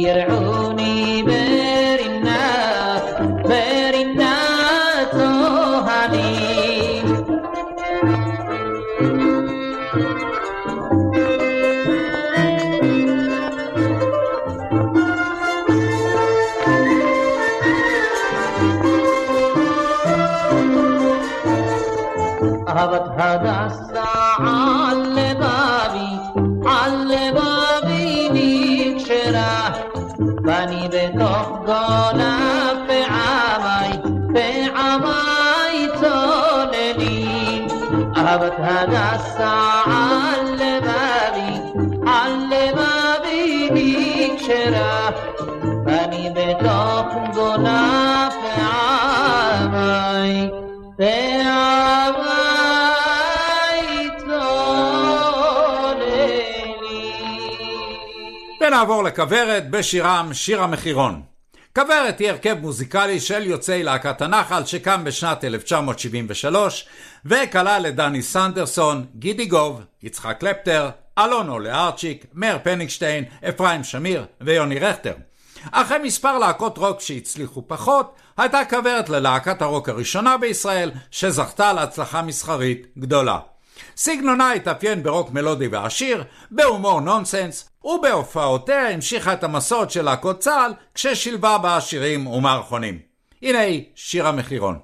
يرعوني 0.01 1.23
ذهبت 38.31 38.59
هذا 38.59 39.15
الساعة 39.15 40.41
اللي 40.41 40.79
ما 40.79 41.29
بي 41.35 41.51
اللي 42.25 42.73
ما 42.73 43.17
بي 43.23 43.69
بيكشرا 43.69 45.11
فاني 45.85 46.29
بتاخن 46.29 47.31
جنا 47.31 48.31
ונעבור 58.61 59.03
לכוורת 59.03 59.69
בשירם 59.69 60.33
שיר 60.33 60.61
המחירון. 60.63 61.21
כוורת 61.75 62.19
היא 62.19 62.29
הרכב 62.29 62.57
מוזיקלי 62.61 63.19
של 63.19 63.47
יוצאי 63.47 63.83
להקת 63.83 64.21
הנחל 64.21 64.65
שקם 64.65 65.03
בשנת 65.03 65.43
1973 65.43 66.87
וכלל 67.25 67.85
את 67.89 67.95
דני 67.95 68.21
סנדרסון, 68.21 69.05
גידי 69.15 69.45
גוב, 69.45 69.81
יצחק 70.03 70.37
קלפטר, 70.39 70.89
אלונו 71.17 71.59
לארצ'יק, 71.59 72.25
מאיר 72.33 72.59
פניגשטיין, 72.63 73.23
אפרים 73.49 73.83
שמיר 73.83 74.25
ויוני 74.41 74.79
רכטר. 74.79 75.13
אחרי 75.71 75.97
מספר 76.03 76.37
להקות 76.37 76.77
רוק 76.77 76.99
שהצליחו 76.99 77.63
פחות, 77.67 78.15
הייתה 78.37 78.61
כוורת 78.69 79.09
ללהקת 79.09 79.61
הרוק 79.61 79.89
הראשונה 79.89 80.37
בישראל, 80.37 80.91
שזכתה 81.11 81.73
להצלחה 81.73 82.21
מסחרית 82.21 82.87
גדולה. 82.97 83.39
סגנונה 83.97 84.51
התאפיין 84.51 85.03
ברוק 85.03 85.31
מלודי 85.31 85.67
ועשיר, 85.67 86.23
בהומור 86.51 87.01
נונסנס, 87.01 87.69
ובהופעותיה 87.83 88.89
המשיכה 88.89 89.33
את 89.33 89.43
המסורת 89.43 89.91
של 89.91 90.01
להקות 90.01 90.39
צה"ל, 90.39 90.73
כששילבה 90.95 91.57
בה 91.57 91.81
שירים 91.81 92.27
ומערכונים. 92.27 92.99
הנה 93.41 93.59
היא, 93.59 93.83
שיר 93.95 94.27
המחירון. 94.27 94.79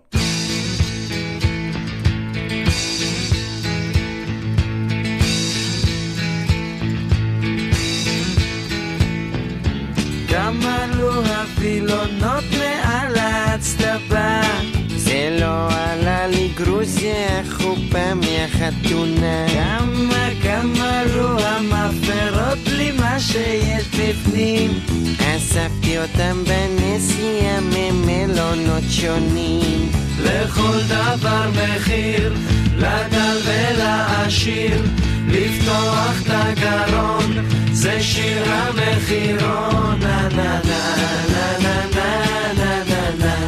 כמה 10.38 10.86
לו 10.96 11.14
הווילונות 11.14 12.44
מעל 12.60 13.16
ההצטבה 13.16 14.42
זה 14.88 15.38
לא 15.42 15.70
עלה 15.72 16.28
לי 16.28 16.50
גרוזיה 16.56 17.42
חופה 17.52 18.14
מהחתונה 18.16 19.48
כמה 19.54 20.30
כמה 20.44 21.04
לו 21.16 21.40
המפרות 21.40 22.68
לי 22.68 22.92
מה 22.92 23.20
שיש 23.20 23.88
בפנים 23.88 24.80
אספתי 25.20 25.98
אותם 25.98 26.44
בנסיעה 26.44 27.60
ממלונות 27.62 28.84
שונים 28.90 29.92
לכל 30.24 30.80
דבר 30.88 31.50
מחיר, 31.52 32.34
לדל 32.76 33.38
ולעשיר, 33.46 34.84
לפתוח 35.28 36.22
את 36.22 36.30
הגרון, 36.30 37.67
זה 37.88 38.04
שיר 38.04 38.44
המחירון, 38.52 40.00
נה 40.00 40.30
נה 40.36 40.60
נה 40.64 40.94
נה 41.30 41.58
נה 41.60 41.86
נה 41.94 42.14
נה 42.54 42.84
נה 42.84 43.40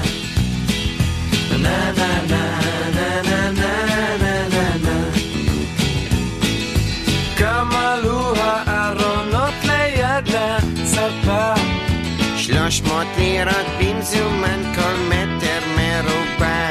נה 1.57 1.91
נה 1.97 2.21
נה 2.21 2.21
נה 2.29 3.21
נה 3.21 3.51
נה 3.51 3.71
נה 4.17 4.47
נה 4.49 4.69
נה 4.83 4.99
כמה 7.37 7.93
עלו 7.93 8.33
הארונות 8.35 9.53
ליד 9.63 10.27
לצפה 10.27 11.53
300 12.37 13.07
לירות 13.17 13.65
במזומן 13.79 14.73
כל 14.75 14.95
מטר 15.09 15.59
מרובע 15.77 16.69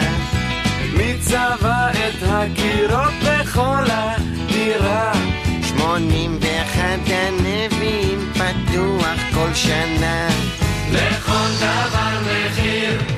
מי 0.92 1.14
צבע 1.20 1.90
את 1.90 2.22
הקירות 2.22 3.14
בכל 3.24 3.90
ה... 3.90 4.17
בונים 5.98 6.40
באחד 6.40 6.98
הנביאים 7.06 8.32
פתוח 8.34 9.18
כל 9.34 9.54
שנה. 9.54 10.28
לכל 10.92 11.48
דבר 11.60 12.20
מחיר 12.22 13.17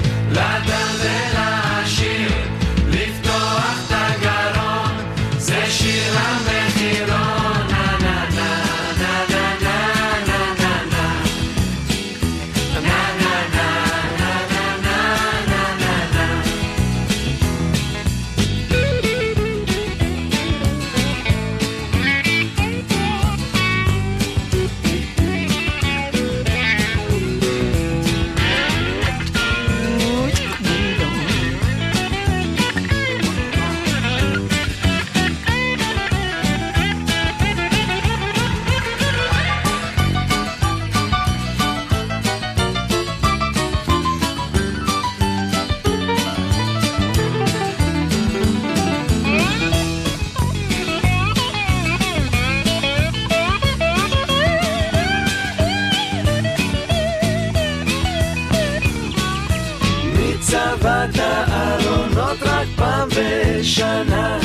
צבעת 60.51 61.18
ארונות 61.53 62.42
רק 62.42 62.66
פעם 62.76 63.09
בשנה. 63.09 64.38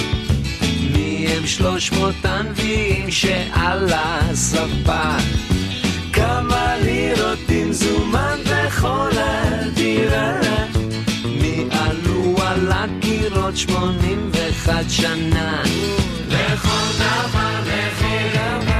מי 0.94 1.28
הם 1.28 1.48
שלוש 1.48 1.92
מאות 1.92 2.16
הנביאים 2.24 3.12
שעל 3.12 3.90
הספה? 3.94 5.18
כמה 6.14 6.76
לירות 6.82 7.40
במזומן 7.50 8.38
בכל 8.46 9.10
הדירה? 9.18 10.34
מי 11.26 11.66
עלו 11.72 12.36
על 12.42 12.72
הקירות 12.72 13.58
שמונים 13.58 14.32
ואחת 14.34 14.90
שנה? 14.90 15.62
לכל 16.28 16.92
דבר, 16.98 17.60
לכל 17.66 18.30
דבר 18.34 18.75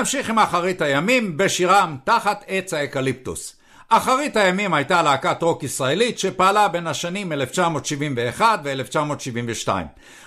ונמשיך 0.00 0.30
עם 0.30 0.38
אחרית 0.38 0.82
הימים 0.82 1.36
בשירם 1.36 1.96
תחת 2.04 2.44
עץ 2.46 2.74
האקליפטוס. 2.74 3.56
אחרית 3.88 4.36
הימים 4.36 4.74
הייתה 4.74 5.02
להקת 5.02 5.42
רוק 5.42 5.62
ישראלית 5.62 6.18
שפעלה 6.18 6.68
בין 6.68 6.86
השנים 6.86 7.32
1971 7.32 8.60
ו-1972. 8.64 9.68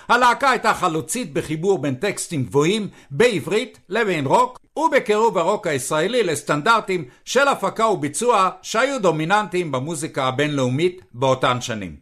הלהקה 0.10 0.50
הייתה 0.50 0.74
חלוצית 0.74 1.34
בחיבור 1.34 1.80
בין 1.80 1.96
טקסטים 1.96 2.44
גבוהים 2.44 2.88
בעברית 3.12 3.80
לבין 3.90 4.26
רוק 4.26 4.60
ובקירוב 4.78 5.38
הרוק 5.38 5.68
הישראלי 5.68 6.24
לסטנדרטים 6.24 7.06
של 7.26 7.48
הפקה 7.48 7.86
וביצוע 7.86 8.50
שהיו 8.62 9.02
דומיננטיים 9.02 9.72
במוזיקה 9.72 10.26
הבינלאומית 10.26 11.02
באותן 11.14 11.62
שנים. 11.62 11.96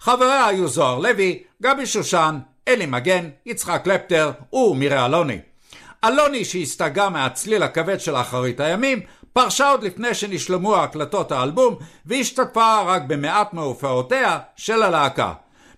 חבריה 0.00 0.46
היו 0.46 0.68
זוהר 0.68 0.98
לוי, 0.98 1.42
גבי 1.62 1.86
שושן, 1.86 2.38
אלי 2.68 2.86
מגן, 2.86 3.28
יצחק 3.46 3.80
קלפטר 3.84 4.32
ומירי 4.52 5.04
אלוני. 5.04 5.38
אלוני 6.04 6.44
שהסתגה 6.44 7.08
מהצליל 7.08 7.62
הכבד 7.62 8.00
של 8.00 8.16
אחרית 8.16 8.60
הימים, 8.60 9.00
פרשה 9.32 9.70
עוד 9.70 9.82
לפני 9.82 10.14
שנשלמו 10.14 10.76
הקלטות 10.76 11.32
האלבום 11.32 11.76
והשתתפה 12.06 12.82
רק 12.82 13.02
במעט 13.02 13.52
מהופעותיה 13.52 14.38
של 14.56 14.82
הלהקה. 14.82 15.32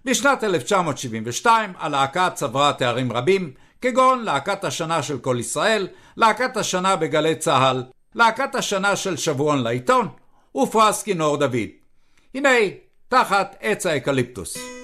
בשנת 0.05 0.45
1972 0.45 1.73
הלהקה 1.79 2.31
צברה 2.31 2.73
תארים 2.73 3.13
רבים, 3.13 3.53
כגון 3.81 4.25
להקת 4.25 4.65
השנה 4.65 5.03
של 5.03 5.19
כל 5.19 5.37
ישראל, 5.41 5.89
להקת 6.17 6.57
השנה 6.57 6.97
בגלי 6.97 7.35
צה"ל, 7.35 7.85
להקת 8.15 8.55
השנה 8.55 8.97
של 8.97 9.17
שבועון 9.17 9.63
לעיתון 9.63 10.09
ופרס 10.57 11.03
כינור 11.03 11.37
דוד. 11.37 11.69
הנה, 12.35 12.51
תחת 13.09 13.57
עץ 13.61 13.87
האקליפטוס. 13.87 14.76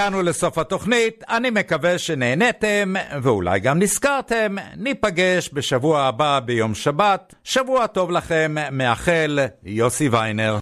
והגענו 0.00 0.22
לסוף 0.22 0.58
התוכנית, 0.58 1.24
אני 1.28 1.50
מקווה 1.50 1.98
שנהניתם 1.98 2.94
ואולי 3.22 3.60
גם 3.60 3.78
נזכרתם. 3.78 4.56
ניפגש 4.76 5.50
בשבוע 5.52 6.02
הבא 6.02 6.40
ביום 6.44 6.74
שבת. 6.74 7.34
שבוע 7.44 7.86
טוב 7.86 8.10
לכם, 8.10 8.54
מאחל 8.72 9.38
יוסי 9.64 10.08
ויינר. 10.08 10.58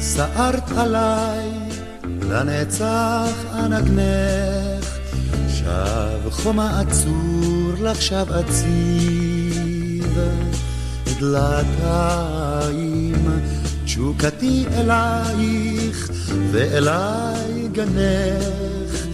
סערת 0.00 0.70
עליי 0.76 1.66
לנצח 2.28 3.44
אנגנך, 3.54 4.85
שב 5.66 6.30
חומה 6.30 6.80
עצור 6.80 7.72
לך 7.80 8.02
שב 8.02 8.26
אציב, 8.32 10.18
דלתיים 11.20 13.14
תשוקתי 13.84 14.64
אלייך, 14.72 16.10
ואליי 16.50 17.68
גנך, 17.72 19.06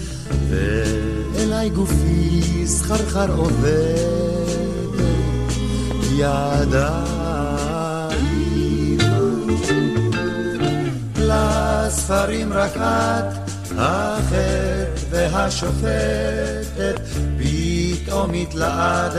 ואליי 0.48 1.70
גופי 1.70 2.66
סחרחר 2.66 3.32
עובד, 3.36 4.92
ידיים. 6.12 7.12
לספרים 11.18 12.52
רק 12.52 12.76
את, 12.76 13.42
החטא 13.78 14.81
והשופטת, 15.12 17.00
פתאום 17.38 18.32
התלעד, 18.34 19.12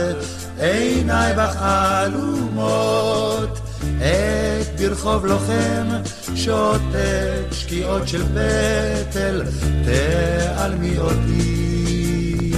עיניי 0.58 1.32
בך 1.36 1.62
עלומות, 1.62 3.58
את 3.80 4.80
ברחוב 4.80 5.26
לוחם, 5.26 5.88
שותק 6.34 7.52
שקיעות 7.52 8.08
של 8.08 8.22
פטל, 8.24 9.42
תעלמי 9.84 10.98
אותי 10.98 12.50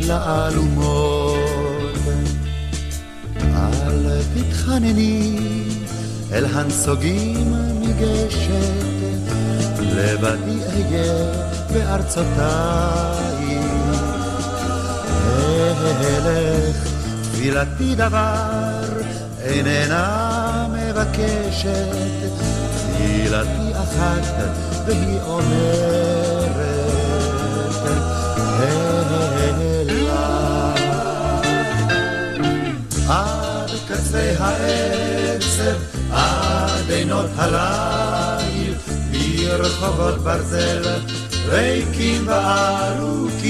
לעלומות. 0.00 1.42
אל 3.54 4.20
תתחנני 4.34 5.38
אל 6.32 6.44
הנסוגים 6.44 7.54
ניגשת, 7.80 8.91
לבדי 9.94 10.58
אהיה 10.64 11.12
בארצותיי. 11.72 13.58
אלך, 16.00 16.76
תפילתי 17.22 17.94
דבר 17.94 18.84
איננה 19.44 20.66
מבקשת, 20.72 22.32
תפילתי 22.76 23.72
אחת 23.72 24.26
והיא 24.86 25.20
אומרת, 25.20 26.56
אלה. 28.60 29.12
עד 33.08 33.70
קצה 33.88 34.32
העצב, 34.38 35.76
עד 36.12 36.90
עינות 36.90 37.30
הליל, 37.36 38.41
ברחובות 39.41 40.17
ברזל, 40.17 40.83
ריקים 41.45 42.27
וארוכים, 42.27 43.47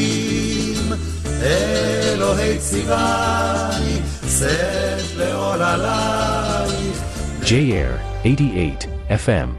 אלוהי 1.41 2.57
ציווני, 2.57 4.01
שאת 4.39 5.15
לעוללייך. 5.15 7.01
J-Air 7.41 7.99
88 8.25 8.87
FM. 9.09 9.49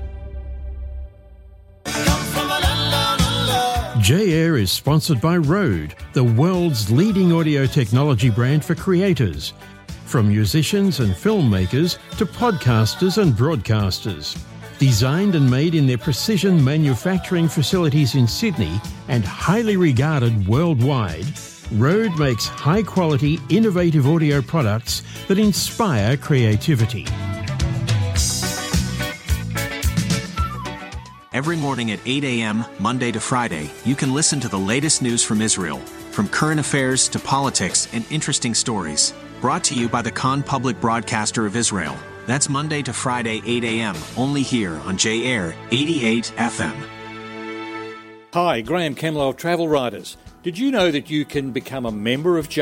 J-Air 4.03 4.57
is 4.57 4.71
sponsored 4.71 5.21
by 5.21 5.37
Rode, 5.37 5.95
the 6.13 6.25
world's 6.25 6.91
leading 6.91 7.33
audio 7.33 7.67
technology 7.67 8.31
brand 8.31 8.65
for 8.65 8.75
creators. 8.75 9.53
From 10.07 10.29
musicians 10.29 11.01
and 11.01 11.13
filmmakers 11.15 11.99
to 12.19 12.25
podcasters 12.25 13.19
and 13.23 13.33
broadcasters. 13.33 14.37
Designed 14.84 15.34
and 15.36 15.50
made 15.50 15.76
in 15.76 15.88
their 15.88 15.98
precision 15.98 16.62
manufacturing 16.62 17.48
facilities 17.48 18.16
in 18.16 18.28
Sydney 18.28 18.82
and 19.08 19.24
highly 19.24 19.78
regarded 19.78 20.46
worldwide, 20.46 21.26
Rode 21.72 22.20
makes 22.20 22.48
high 22.48 22.84
quality, 22.84 23.40
innovative 23.48 24.06
audio 24.06 24.42
products 24.42 25.02
that 25.30 25.40
inspire 25.40 26.18
creativity. 26.18 27.08
Every 31.32 31.56
morning 31.56 31.92
at 31.92 32.02
8 32.06 32.26
a.m., 32.26 32.66
Monday 32.78 33.14
to 33.14 33.22
Friday, 33.22 33.72
you 33.86 33.96
can 33.96 34.14
listen 34.14 34.42
to 34.42 34.50
the 34.50 34.60
latest 34.60 35.02
news 35.02 35.24
from 35.24 35.42
Israel, 35.42 35.78
from 36.12 36.28
current 36.28 36.60
affairs 36.60 37.08
to 37.08 37.20
politics 37.20 37.88
and 37.94 38.04
interesting 38.12 38.54
stories. 38.54 39.14
Brought 39.40 39.64
to 39.64 39.76
you 39.76 39.88
by 39.88 40.02
the 40.02 40.12
Khan 40.12 40.44
Public 40.44 40.82
Broadcaster 40.82 41.46
of 41.46 41.56
Israel. 41.56 41.98
That's 42.26 42.48
Monday 42.50 42.82
to 42.84 42.94
Friday, 42.94 43.42
8 43.46 43.64
a.m., 43.64 43.96
only 44.16 44.44
here 44.44 44.76
on 44.86 44.98
J 44.98 45.26
Air 45.26 45.54
88 45.72 46.34
FM. 46.38 46.90
Hi, 48.34 48.62
Graham 48.62 48.96
Kemlow 48.96 49.30
of 49.30 49.38
Travel 49.38 49.68
Writers. 49.68 50.18
Did 50.42 50.58
you 50.58 50.72
know 50.72 50.90
that 50.92 51.10
you 51.10 51.24
can 51.24 51.52
become 51.52 51.86
a 51.86 51.92
member 51.92 52.38
of 52.38 52.50
J 52.50 52.52